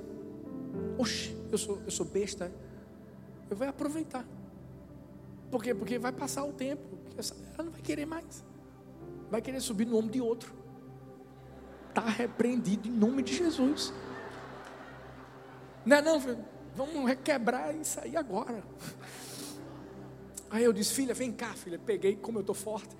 [0.97, 2.51] oxe, eu sou, eu sou besta,
[3.49, 4.25] eu vou aproveitar.
[5.49, 5.73] Por quê?
[5.73, 6.83] Porque vai passar o tempo,
[7.53, 8.43] ela não vai querer mais,
[9.29, 10.53] vai querer subir no ombro de outro.
[11.99, 13.93] Está repreendido em nome de Jesus.
[15.85, 16.45] Não é não, filho?
[16.73, 18.63] vamos requebrar isso aí agora.
[20.49, 21.77] Aí eu disse, filha, vem cá, filha.
[21.77, 22.95] Peguei, como eu estou forte.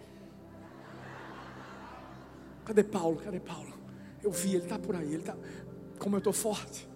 [2.65, 3.21] Cadê Paulo?
[3.23, 3.73] Cadê Paulo?
[4.21, 5.35] Eu vi, ele está por aí, ele está.
[5.97, 6.87] Como eu estou forte.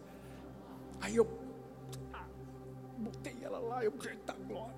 [1.00, 1.26] Aí eu
[2.98, 3.94] botei ela lá, eu
[4.26, 4.76] tá glória.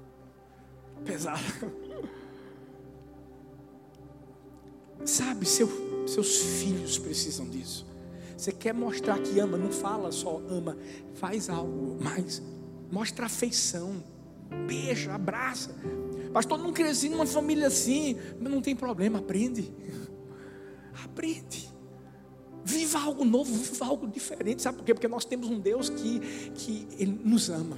[1.04, 1.42] Pesada.
[5.06, 5.70] Sabe, seu,
[6.08, 7.86] seus filhos precisam disso.
[8.36, 10.78] Você quer mostrar que ama, não fala só ama,
[11.14, 12.42] faz algo mais.
[12.92, 14.04] Mostra afeição,
[14.68, 15.76] beija, abraça.
[16.34, 19.72] Pastor, não cresci numa família assim, mas não tem problema, aprende.
[21.04, 21.70] Aprende.
[22.64, 24.62] Viva algo novo, viva algo diferente.
[24.62, 24.94] Sabe por quê?
[24.94, 26.20] Porque nós temos um Deus que,
[26.56, 27.78] que Ele nos ama.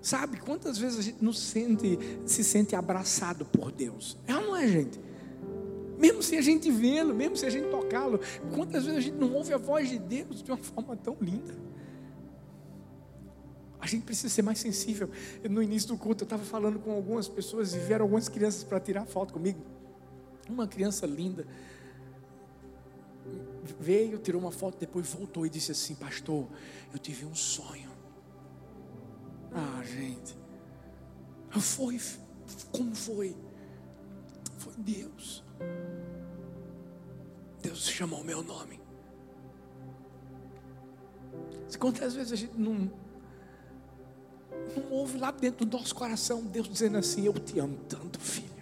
[0.00, 4.18] Sabe quantas vezes a gente nos sente, se sente abraçado por Deus?
[4.26, 4.98] É ou não é, gente?
[5.98, 8.20] Mesmo sem a gente vê-lo, mesmo sem a gente tocá-lo,
[8.54, 11.54] quantas vezes a gente não ouve a voz de Deus de uma forma tão linda?
[13.80, 15.10] A gente precisa ser mais sensível.
[15.48, 18.80] No início do culto, eu estava falando com algumas pessoas e vieram algumas crianças para
[18.80, 19.60] tirar foto comigo.
[20.48, 21.46] Uma criança linda
[23.78, 26.48] veio, tirou uma foto, depois voltou e disse assim: Pastor,
[26.92, 27.90] eu tive um sonho.
[29.52, 30.34] Ah, gente,
[31.60, 32.00] foi,
[32.72, 33.36] como foi?
[34.58, 35.43] Foi Deus.
[37.64, 38.78] Deus chamou o meu nome.
[41.78, 42.90] Quantas vezes a gente não,
[44.76, 48.54] não ouve lá dentro do nosso coração Deus dizendo assim: Eu te amo tanto, filho.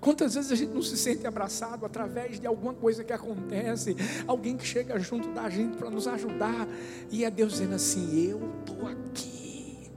[0.00, 3.96] Quantas vezes a gente não se sente abraçado através de alguma coisa que acontece,
[4.26, 6.68] alguém que chega junto da gente para nos ajudar,
[7.10, 9.90] e é Deus dizendo assim: Eu estou aqui.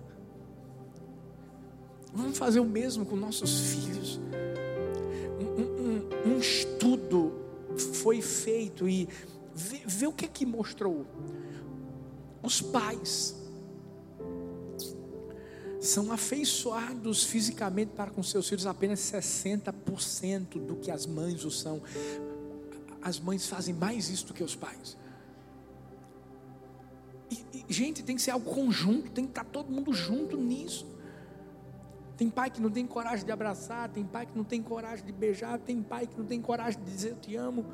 [2.13, 4.19] Vamos fazer o mesmo com nossos filhos.
[5.39, 7.36] Um, um, um estudo
[8.07, 9.05] foi feito e
[9.53, 11.05] vê, vê o que é que mostrou.
[12.41, 13.35] Os pais
[15.81, 21.81] são afeiçoados fisicamente para com seus filhos apenas 60% do que as mães o são.
[23.01, 24.95] As mães fazem mais isso do que os pais.
[27.29, 30.87] E, e, gente, tem que ser algo conjunto, tem que estar todo mundo junto nisso.
[32.15, 35.11] Tem pai que não tem coragem de abraçar, tem pai que não tem coragem de
[35.11, 37.65] beijar, tem pai que não tem coragem de dizer eu te amo.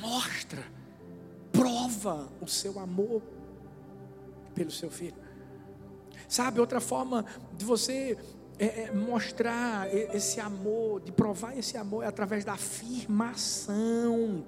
[0.00, 0.64] Mostra,
[1.52, 3.22] prova o seu amor
[4.54, 5.16] pelo seu filho.
[6.28, 7.24] Sabe, outra forma
[7.56, 8.16] de você
[8.58, 14.44] é, é mostrar esse amor, de provar esse amor, é através da afirmação.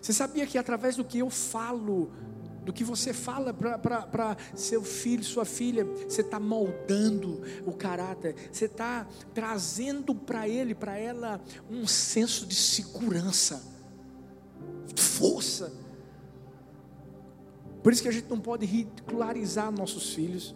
[0.00, 2.10] Você sabia que através do que eu falo,
[2.64, 8.66] do que você fala para seu filho, sua filha, você está moldando o caráter, você
[8.66, 13.71] está trazendo para ele, para ela, um senso de segurança,
[14.96, 15.72] força.
[17.82, 20.54] Por isso que a gente não pode ridicularizar nossos filhos.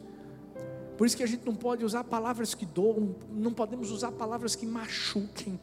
[0.96, 4.54] Por isso que a gente não pode usar palavras que doam, não podemos usar palavras
[4.54, 5.60] que machuquem.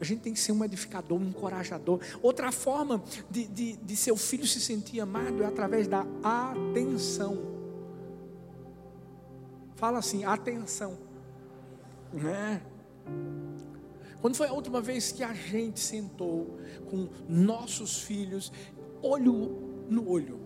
[0.00, 2.00] A gente tem que ser um edificador, um encorajador.
[2.22, 7.38] Outra forma de, de, de seu filho se sentir amado é através da atenção.
[9.76, 10.98] Fala assim, atenção.
[12.12, 12.62] Né?
[14.22, 16.58] Quando foi a última vez que a gente sentou
[16.88, 18.50] com nossos filhos,
[19.02, 20.40] olho no olho?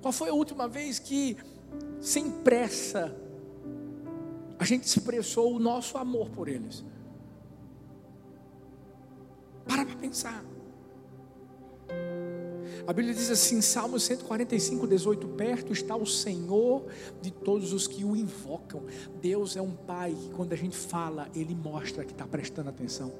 [0.00, 1.36] Qual foi a última vez que
[2.00, 3.16] sem pressa,
[4.58, 6.84] a gente expressou o nosso amor por eles.
[9.66, 10.44] Para para pensar.
[12.86, 16.86] A Bíblia diz assim, Salmo 145, 18: Perto está o Senhor
[17.20, 18.84] de todos os que o invocam.
[19.20, 23.12] Deus é um Pai que, quando a gente fala, Ele mostra que está prestando atenção.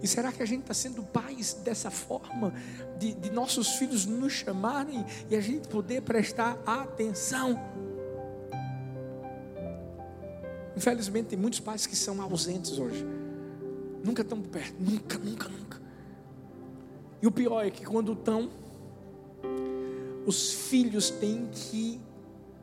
[0.00, 2.54] E será que a gente está sendo pais dessa forma,
[3.00, 7.58] de, de nossos filhos nos chamarem e a gente poder prestar atenção?
[10.76, 13.04] Infelizmente, tem muitos pais que são ausentes hoje.
[14.04, 15.80] Nunca estão perto, nunca, nunca, nunca.
[17.20, 18.48] E o pior é que quando estão,
[20.28, 21.98] os filhos têm que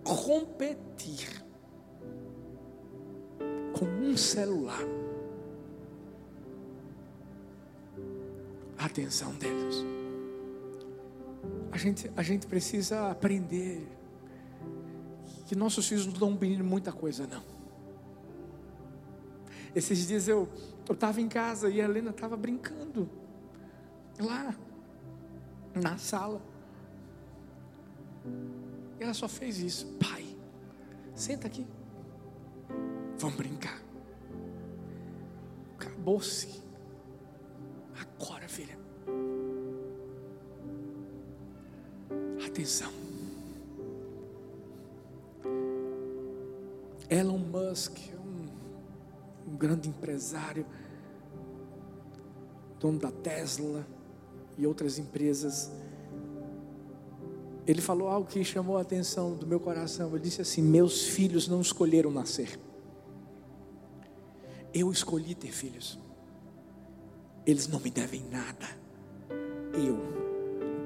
[0.03, 1.43] competir
[3.73, 4.85] com um celular.
[8.77, 9.83] a atenção deles.
[11.71, 13.87] A gente, a gente precisa aprender
[15.47, 17.43] que nossos filhos não estão pedindo muita coisa, não.
[19.73, 20.47] Esses dias eu
[20.89, 23.09] estava em casa e a Helena estava brincando
[24.19, 24.55] lá
[25.73, 26.39] na sala.
[28.99, 30.25] E ela só fez isso, pai,
[31.13, 31.65] senta aqui,
[33.17, 33.85] vamos brincar.
[35.77, 36.63] Acabou-se.
[37.99, 38.77] Agora, filha.
[42.45, 42.91] Atenção.
[47.09, 50.65] Elon Musk, um, um grande empresário,
[52.79, 53.85] dono da Tesla
[54.57, 55.71] e outras empresas,
[57.67, 60.09] ele falou algo que chamou a atenção do meu coração.
[60.09, 62.59] Ele disse assim: Meus filhos não escolheram nascer,
[64.73, 65.97] eu escolhi ter filhos.
[67.45, 68.67] Eles não me devem nada.
[69.73, 69.99] Eu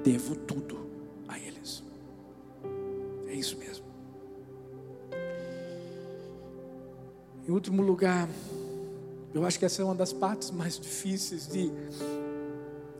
[0.02, 0.86] devo tudo
[1.26, 1.82] a eles.
[3.26, 3.84] É isso mesmo.
[7.48, 8.28] Em último lugar,
[9.32, 11.72] eu acho que essa é uma das partes mais difíceis de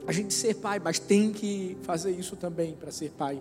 [0.06, 3.40] a gente ser pai, mas tem que fazer isso também para ser pai.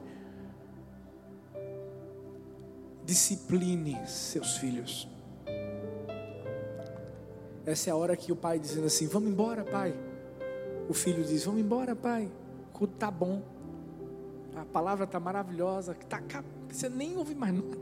[3.10, 5.08] Discipline seus filhos.
[7.66, 9.94] Essa é a hora que o pai dizendo assim: Vamos embora, pai
[10.90, 12.30] o filho diz: Vamos embora, pai.
[12.70, 13.44] O culto está bom.
[14.56, 15.94] A palavra está maravilhosa.
[15.94, 16.20] Tá,
[16.68, 17.78] você nem ouve mais nada.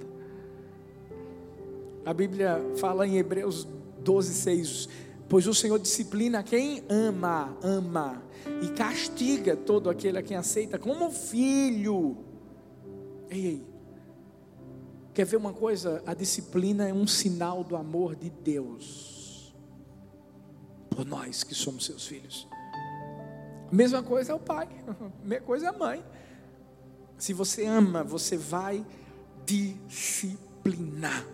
[2.06, 3.66] A Bíblia fala em Hebreus
[4.04, 4.90] 12, 6.
[5.30, 8.24] Pois o Senhor disciplina quem ama, ama,
[8.62, 12.18] e castiga todo aquele a quem aceita como filho.
[13.30, 13.67] Ei, ei.
[15.18, 16.04] Quer ver uma coisa?
[16.06, 19.52] A disciplina é um sinal do amor de Deus
[20.92, 22.48] por nós que somos seus filhos.
[23.72, 24.70] Mesma coisa é o pai,
[25.26, 26.06] mesma coisa é a mãe.
[27.18, 28.86] Se você ama, você vai
[29.44, 31.26] disciplinar.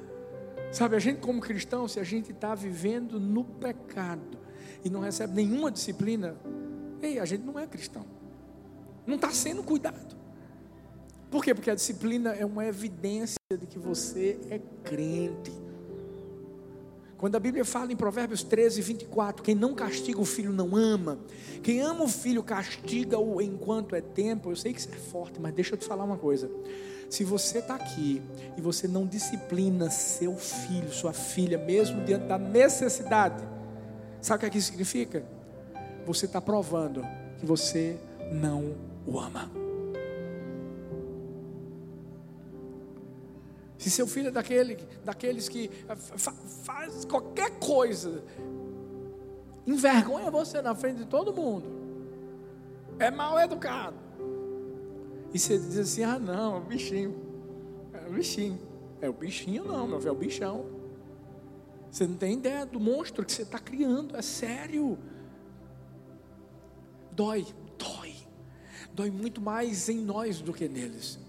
[0.71, 4.39] Sabe, a gente como cristão, se a gente está vivendo no pecado
[4.81, 6.37] e não recebe nenhuma disciplina,
[7.01, 8.05] ei, a gente não é cristão.
[9.05, 10.22] Não está sendo cuidado.
[11.33, 11.51] Por quê?
[11.51, 15.51] Porque a disciplina é uma evidência de que você é crente.
[17.17, 21.17] Quando a Bíblia fala em Provérbios 13, 24, quem não castiga o filho não ama,
[21.63, 24.51] quem ama o filho castiga-o enquanto é tempo.
[24.51, 26.51] Eu sei que isso é forte, mas deixa eu te falar uma coisa.
[27.09, 28.21] Se você está aqui
[28.55, 33.43] e você não disciplina seu filho, sua filha, mesmo diante da necessidade,
[34.21, 35.25] sabe o que, é isso significa?
[36.05, 37.03] Você está provando
[37.39, 37.97] que você
[38.31, 38.75] não
[39.07, 39.62] o ama.
[43.83, 45.95] Se seu filho é daquele, daqueles que eh,
[46.63, 48.23] faz qualquer coisa,
[49.67, 51.65] envergonha você na frente de todo mundo,
[52.97, 53.97] é mal educado,
[55.33, 57.13] E você diz assim: ah, não, é o bichinho.
[57.91, 58.59] É o bichinho.
[59.01, 60.65] É o bichinho, não, meu filho, é o bichão.
[61.91, 64.97] Você não tem ideia do monstro que você está criando, é sério.
[67.11, 67.45] Dói,
[67.77, 68.15] dói.
[68.93, 71.19] Dói muito mais em nós do que neles.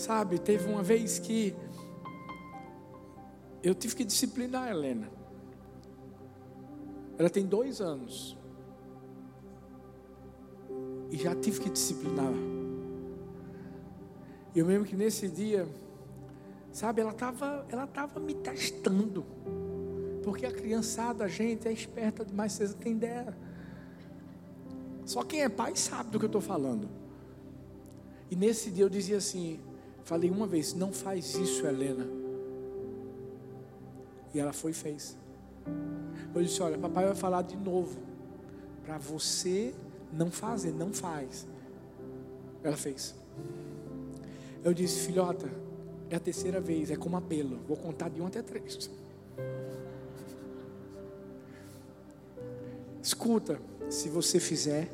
[0.00, 1.54] Sabe, teve uma vez que
[3.62, 5.10] eu tive que disciplinar a Helena.
[7.18, 8.34] Ela tem dois anos.
[11.10, 12.32] E já tive que disciplinar.
[14.56, 15.68] Eu lembro que nesse dia,
[16.72, 19.22] sabe, ela estava ela tava me testando.
[20.24, 23.36] Porque a criançada, a gente, é esperta demais, vocês têm ideia.
[25.04, 26.88] Só quem é pai sabe do que eu estou falando.
[28.30, 29.60] E nesse dia eu dizia assim,
[30.04, 32.06] falei uma vez, não faz isso, Helena.
[34.32, 35.16] E ela foi e fez.
[36.34, 37.98] Eu disse: Olha, papai vai falar de novo.
[38.84, 39.74] Para você
[40.12, 41.46] não fazer, não faz.
[42.62, 43.14] Ela fez.
[44.62, 45.50] Eu disse: Filhota,
[46.08, 47.58] é a terceira vez, é como apelo.
[47.66, 48.90] Vou contar de um até três.
[53.02, 54.90] Escuta, se você fizer,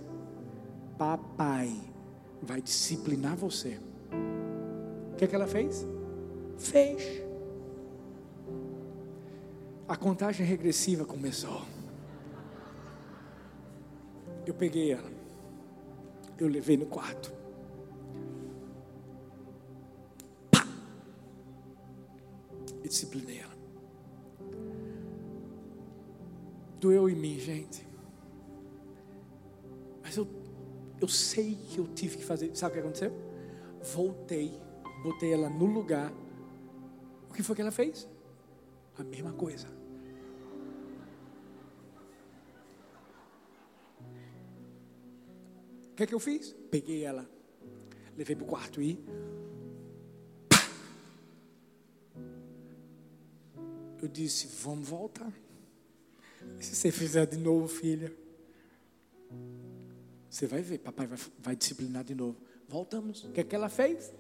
[0.97, 1.75] papai
[2.41, 3.79] vai disciplinar você.
[5.17, 5.87] O que, é que ela fez?
[6.59, 7.23] Fez.
[9.89, 11.63] A contagem regressiva começou.
[14.45, 15.11] Eu peguei ela.
[16.39, 17.33] Eu levei no quarto.
[20.51, 20.69] Pá!
[22.85, 23.55] E disciplinei ela.
[26.79, 27.89] Doeu em mim, gente.
[30.03, 30.29] Mas eu,
[31.01, 32.55] eu sei que eu tive que fazer.
[32.55, 33.13] Sabe o que aconteceu?
[33.83, 34.66] Voltei,
[35.03, 36.13] botei ela no lugar.
[37.29, 38.09] O que foi que ela fez?
[38.99, 39.69] A mesma coisa.
[45.93, 46.55] O que é que eu fiz?
[46.71, 47.29] Peguei ela,
[48.17, 49.03] levei para o quarto e.
[54.03, 55.33] Eu disse: Vamos voltar.
[56.61, 58.13] Se você fizer de novo, filha,
[60.29, 62.37] você vai ver, papai vai, vai disciplinar de novo.
[62.69, 63.25] Voltamos.
[63.25, 64.13] O que é que ela fez?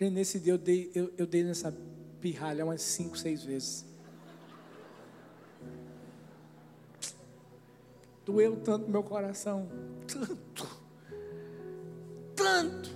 [0.00, 1.76] Gente, nesse dia eu dei, eu, eu dei nessa
[2.22, 3.84] pirralha umas cinco, seis vezes.
[8.24, 9.68] Doeu tanto meu coração.
[10.06, 10.66] Tanto.
[12.34, 12.90] Tanto.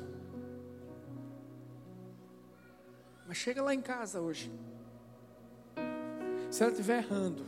[3.28, 4.50] Mas chega lá em casa hoje.
[6.50, 7.44] Se ela estiver errando.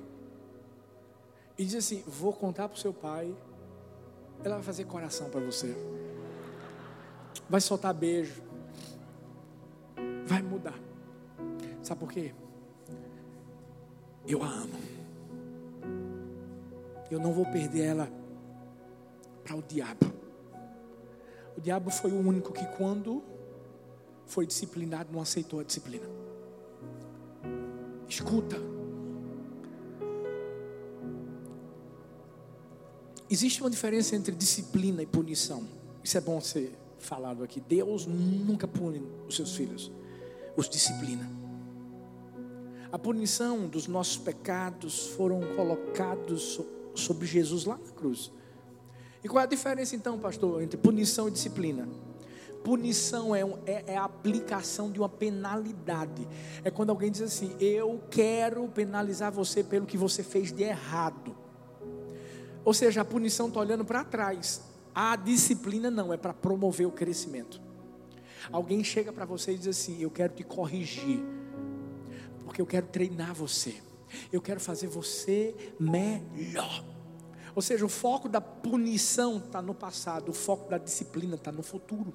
[1.56, 3.34] E diz assim: Vou contar para o seu pai.
[4.44, 5.74] Ela vai fazer coração para você.
[7.48, 8.45] Vai soltar beijo.
[10.26, 10.78] Vai mudar.
[11.82, 12.34] Sabe por quê?
[14.26, 14.96] Eu a amo
[17.10, 18.12] eu não vou perder ela
[19.44, 20.12] para o diabo.
[21.56, 23.22] O diabo foi o único que, quando
[24.26, 26.06] foi disciplinado, não aceitou a disciplina.
[28.08, 28.56] Escuta.
[33.28, 35.64] Existe uma diferença entre disciplina e punição.
[36.02, 37.60] Isso é bom ser falado aqui.
[37.60, 39.90] Deus nunca pune os seus filhos,
[40.56, 41.28] os disciplina.
[42.90, 46.60] A punição dos nossos pecados foram colocados
[46.94, 48.32] sobre Jesus lá na cruz.
[49.22, 51.88] E qual é a diferença então, pastor, entre punição e disciplina?
[52.62, 56.26] Punição é, um, é, é, a aplicação de uma penalidade.
[56.64, 61.36] É quando alguém diz assim: Eu quero penalizar você pelo que você fez de errado.
[62.64, 64.62] Ou seja, a punição está olhando para trás.
[64.94, 67.60] A disciplina não, é para promover o crescimento.
[68.52, 71.20] Alguém chega para você e diz assim: Eu quero te corrigir,
[72.44, 73.76] porque eu quero treinar você.
[74.32, 76.84] Eu quero fazer você melhor.
[77.54, 81.62] Ou seja, o foco da punição está no passado, o foco da disciplina está no
[81.62, 82.12] futuro.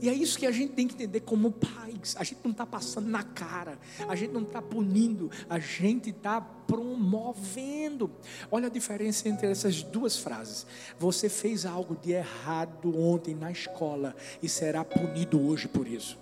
[0.00, 2.14] E é isso que a gente tem que entender como pais.
[2.18, 3.78] A gente não está passando na cara,
[4.08, 8.10] a gente não está punindo, a gente está promovendo.
[8.50, 10.66] Olha a diferença entre essas duas frases.
[10.98, 16.18] Você fez algo de errado ontem na escola e será punido hoje por isso.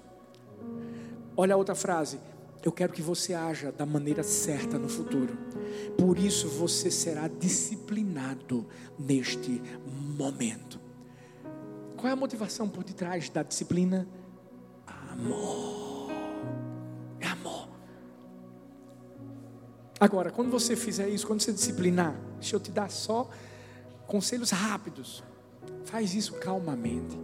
[1.37, 2.19] Olha a outra frase.
[2.63, 5.37] Eu quero que você haja da maneira certa no futuro.
[5.99, 8.67] Por isso você será disciplinado
[8.99, 9.63] neste
[10.17, 10.86] momento.
[11.97, 14.07] Qual é a motivação por detrás da disciplina?
[14.87, 16.11] Amor.
[17.21, 17.69] É amor.
[19.99, 23.29] Agora, quando você fizer isso, quando você disciplinar, deixa eu te dar só
[24.07, 25.25] conselhos rápidos.
[25.85, 27.19] Faz isso calmamente.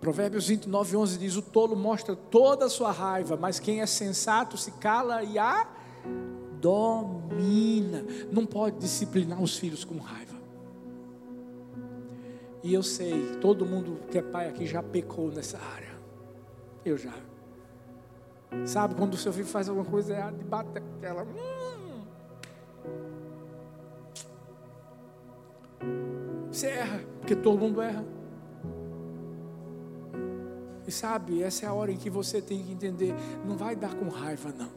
[0.00, 4.56] Provérbios 29, 11 diz: O tolo mostra toda a sua raiva, mas quem é sensato
[4.56, 5.66] se cala e a
[6.60, 8.04] domina.
[8.30, 10.33] Não pode disciplinar os filhos com raiva.
[12.64, 15.90] E eu sei, todo mundo que é pai aqui já pecou nessa área.
[16.82, 17.12] Eu já.
[18.64, 21.24] Sabe, quando o seu filho faz alguma coisa errada, bate aquela.
[21.24, 22.06] Hum.
[26.50, 28.02] Você erra, porque todo mundo erra.
[30.86, 33.94] E sabe, essa é a hora em que você tem que entender: não vai dar
[33.94, 34.70] com raiva, não.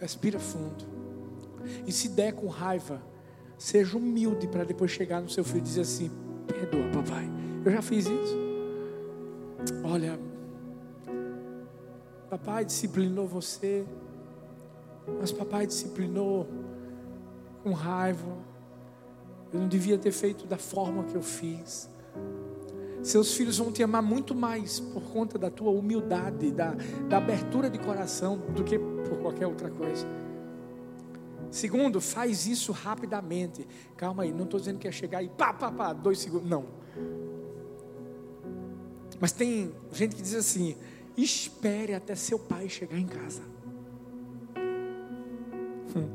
[0.00, 0.84] Respira fundo.
[1.84, 3.02] E se der com raiva,
[3.58, 7.30] seja humilde para depois chegar no seu filho e dizer assim: perdoa, papai.
[7.64, 8.36] Eu já fiz isso.
[9.84, 10.18] Olha,
[12.28, 13.84] papai disciplinou você,
[15.20, 16.48] mas papai disciplinou
[17.62, 18.36] com raiva.
[19.52, 21.88] Eu não devia ter feito da forma que eu fiz.
[23.02, 26.74] Seus filhos vão te amar muito mais por conta da tua humildade, da,
[27.08, 30.06] da abertura de coração, do que por qualquer outra coisa.
[31.52, 33.68] Segundo, faz isso rapidamente.
[33.94, 36.48] Calma aí, não estou dizendo que é chegar e pá, pá, pá, dois segundos.
[36.48, 36.64] Não.
[39.20, 40.74] Mas tem gente que diz assim:
[41.14, 43.42] espere até seu pai chegar em casa.
[45.94, 46.08] Hum.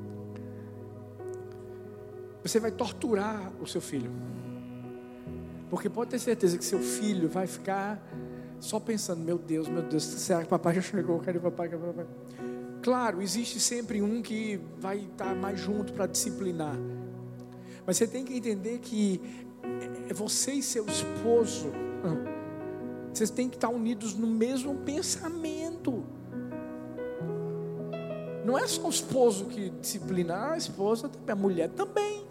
[2.42, 4.12] Você vai torturar o seu filho.
[5.70, 8.02] Porque pode ter certeza que seu filho vai ficar
[8.60, 11.20] só pensando: meu Deus, meu Deus, será que papai já chegou?
[11.20, 11.70] Cadê papai?
[11.70, 12.08] Cadê papai?
[12.88, 16.74] Claro, existe sempre um que vai estar mais junto para disciplinar.
[17.86, 19.20] Mas você tem que entender que
[20.10, 21.70] é você e seu esposo,
[23.14, 26.06] vocês têm que estar unidos no mesmo pensamento.
[28.46, 32.26] Não é só o esposo que disciplina, a esposa, a mulher também.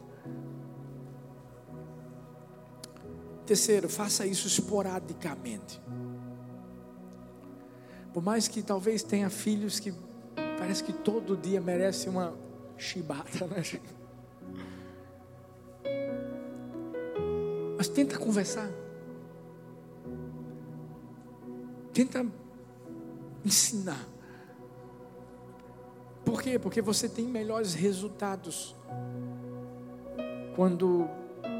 [3.44, 5.82] Terceiro, faça isso esporadicamente.
[8.14, 9.92] Por mais que talvez tenha filhos que
[10.58, 12.34] parece que todo dia merece uma
[12.76, 13.96] chibata, né, gente?
[17.76, 18.70] Mas tenta conversar.
[21.92, 22.26] Tenta
[23.44, 24.06] ensinar.
[26.24, 26.58] Por quê?
[26.58, 28.74] Porque você tem melhores resultados
[30.54, 31.08] quando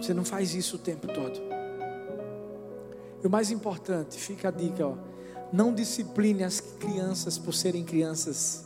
[0.01, 1.41] você não faz isso o tempo todo.
[3.23, 4.97] E o mais importante, fica a dica, ó,
[5.53, 8.66] não discipline as crianças por serem crianças.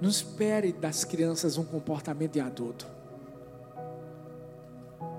[0.00, 2.86] Não espere das crianças um comportamento de adulto.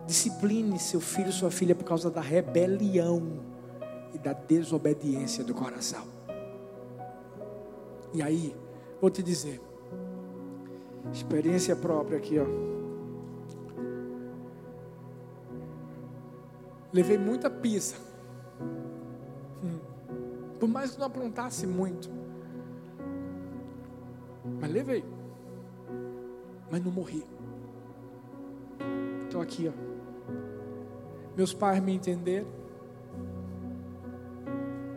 [0.07, 3.39] Discipline seu filho, sua filha por causa da rebelião
[4.13, 6.05] e da desobediência do coração.
[8.13, 8.55] E aí,
[8.99, 9.61] vou te dizer,
[11.13, 12.45] experiência própria aqui, ó.
[16.91, 17.95] Levei muita pisa.
[19.63, 19.79] Hum.
[20.59, 22.20] Por mais que não aprontasse muito.
[24.62, 25.03] Mas levei.
[26.70, 27.26] Mas não morri.
[29.24, 29.74] Estou aqui, ó.
[31.36, 32.47] Meus pais me entenderam.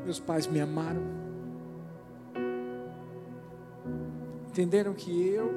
[0.04, 1.02] Meus pais me amaram.
[4.48, 5.50] Entenderam que eu,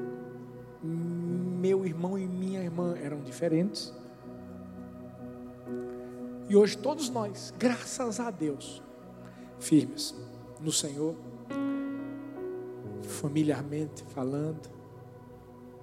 [0.82, 3.94] meu irmão e minha irmã eram diferentes.
[6.50, 8.82] E hoje todos nós, graças a Deus,
[9.60, 10.16] firmes
[10.62, 11.14] no Senhor,
[13.18, 14.70] familiarmente falando,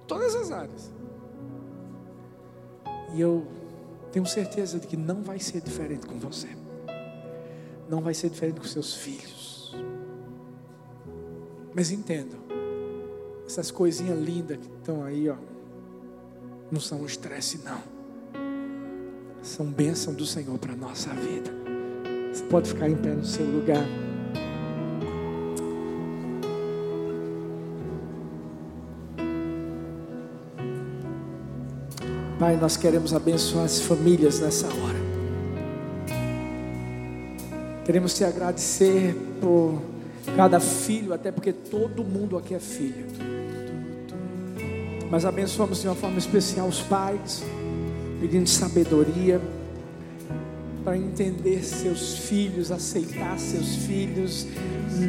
[0.07, 0.91] todas as áreas.
[3.13, 3.45] E eu
[4.11, 6.49] tenho certeza de que não vai ser diferente com você.
[7.89, 9.75] Não vai ser diferente com seus filhos.
[11.73, 12.37] Mas entendo,
[13.45, 15.35] essas coisinhas lindas que estão aí, ó,
[16.71, 17.95] não são um estresse não
[19.45, 21.51] são bênção do Senhor para a nossa vida.
[22.33, 23.85] Você pode ficar em pé no seu lugar.
[32.37, 34.99] Pai, nós queremos abençoar as famílias nessa hora.
[37.85, 39.81] Queremos te agradecer por
[40.35, 43.05] cada filho, até porque todo mundo aqui é filho.
[45.09, 47.41] Mas abençoamos de uma forma especial os pais
[48.19, 49.39] pedindo sabedoria
[50.83, 54.45] para entender seus filhos, aceitar seus filhos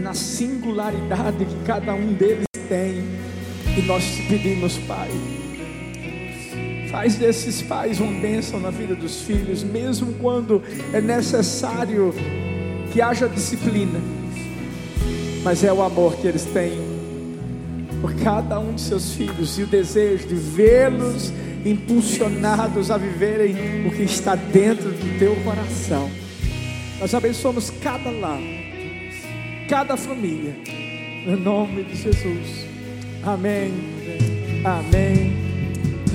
[0.01, 3.03] na singularidade que cada um deles tem.
[3.77, 5.11] E nós te pedimos, Pai,
[6.97, 10.63] faz desses pais uma bênção na vida dos filhos, mesmo quando
[10.95, 12.15] é necessário
[12.91, 14.01] que haja disciplina,
[15.45, 16.81] mas é o amor que eles têm
[18.01, 21.31] por cada um de seus filhos e o desejo de vê-los
[21.67, 26.11] impulsionados a viverem o que está dentro do teu coração.
[26.99, 28.41] Nós abençoamos cada lar,
[29.69, 32.67] cada família, em nome de Jesus.
[33.23, 33.71] Amém,
[34.65, 35.46] amém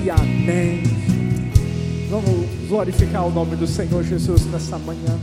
[0.04, 0.82] e amém.
[2.10, 5.18] Vamos glorificar o nome do Senhor Jesus nessa manhã.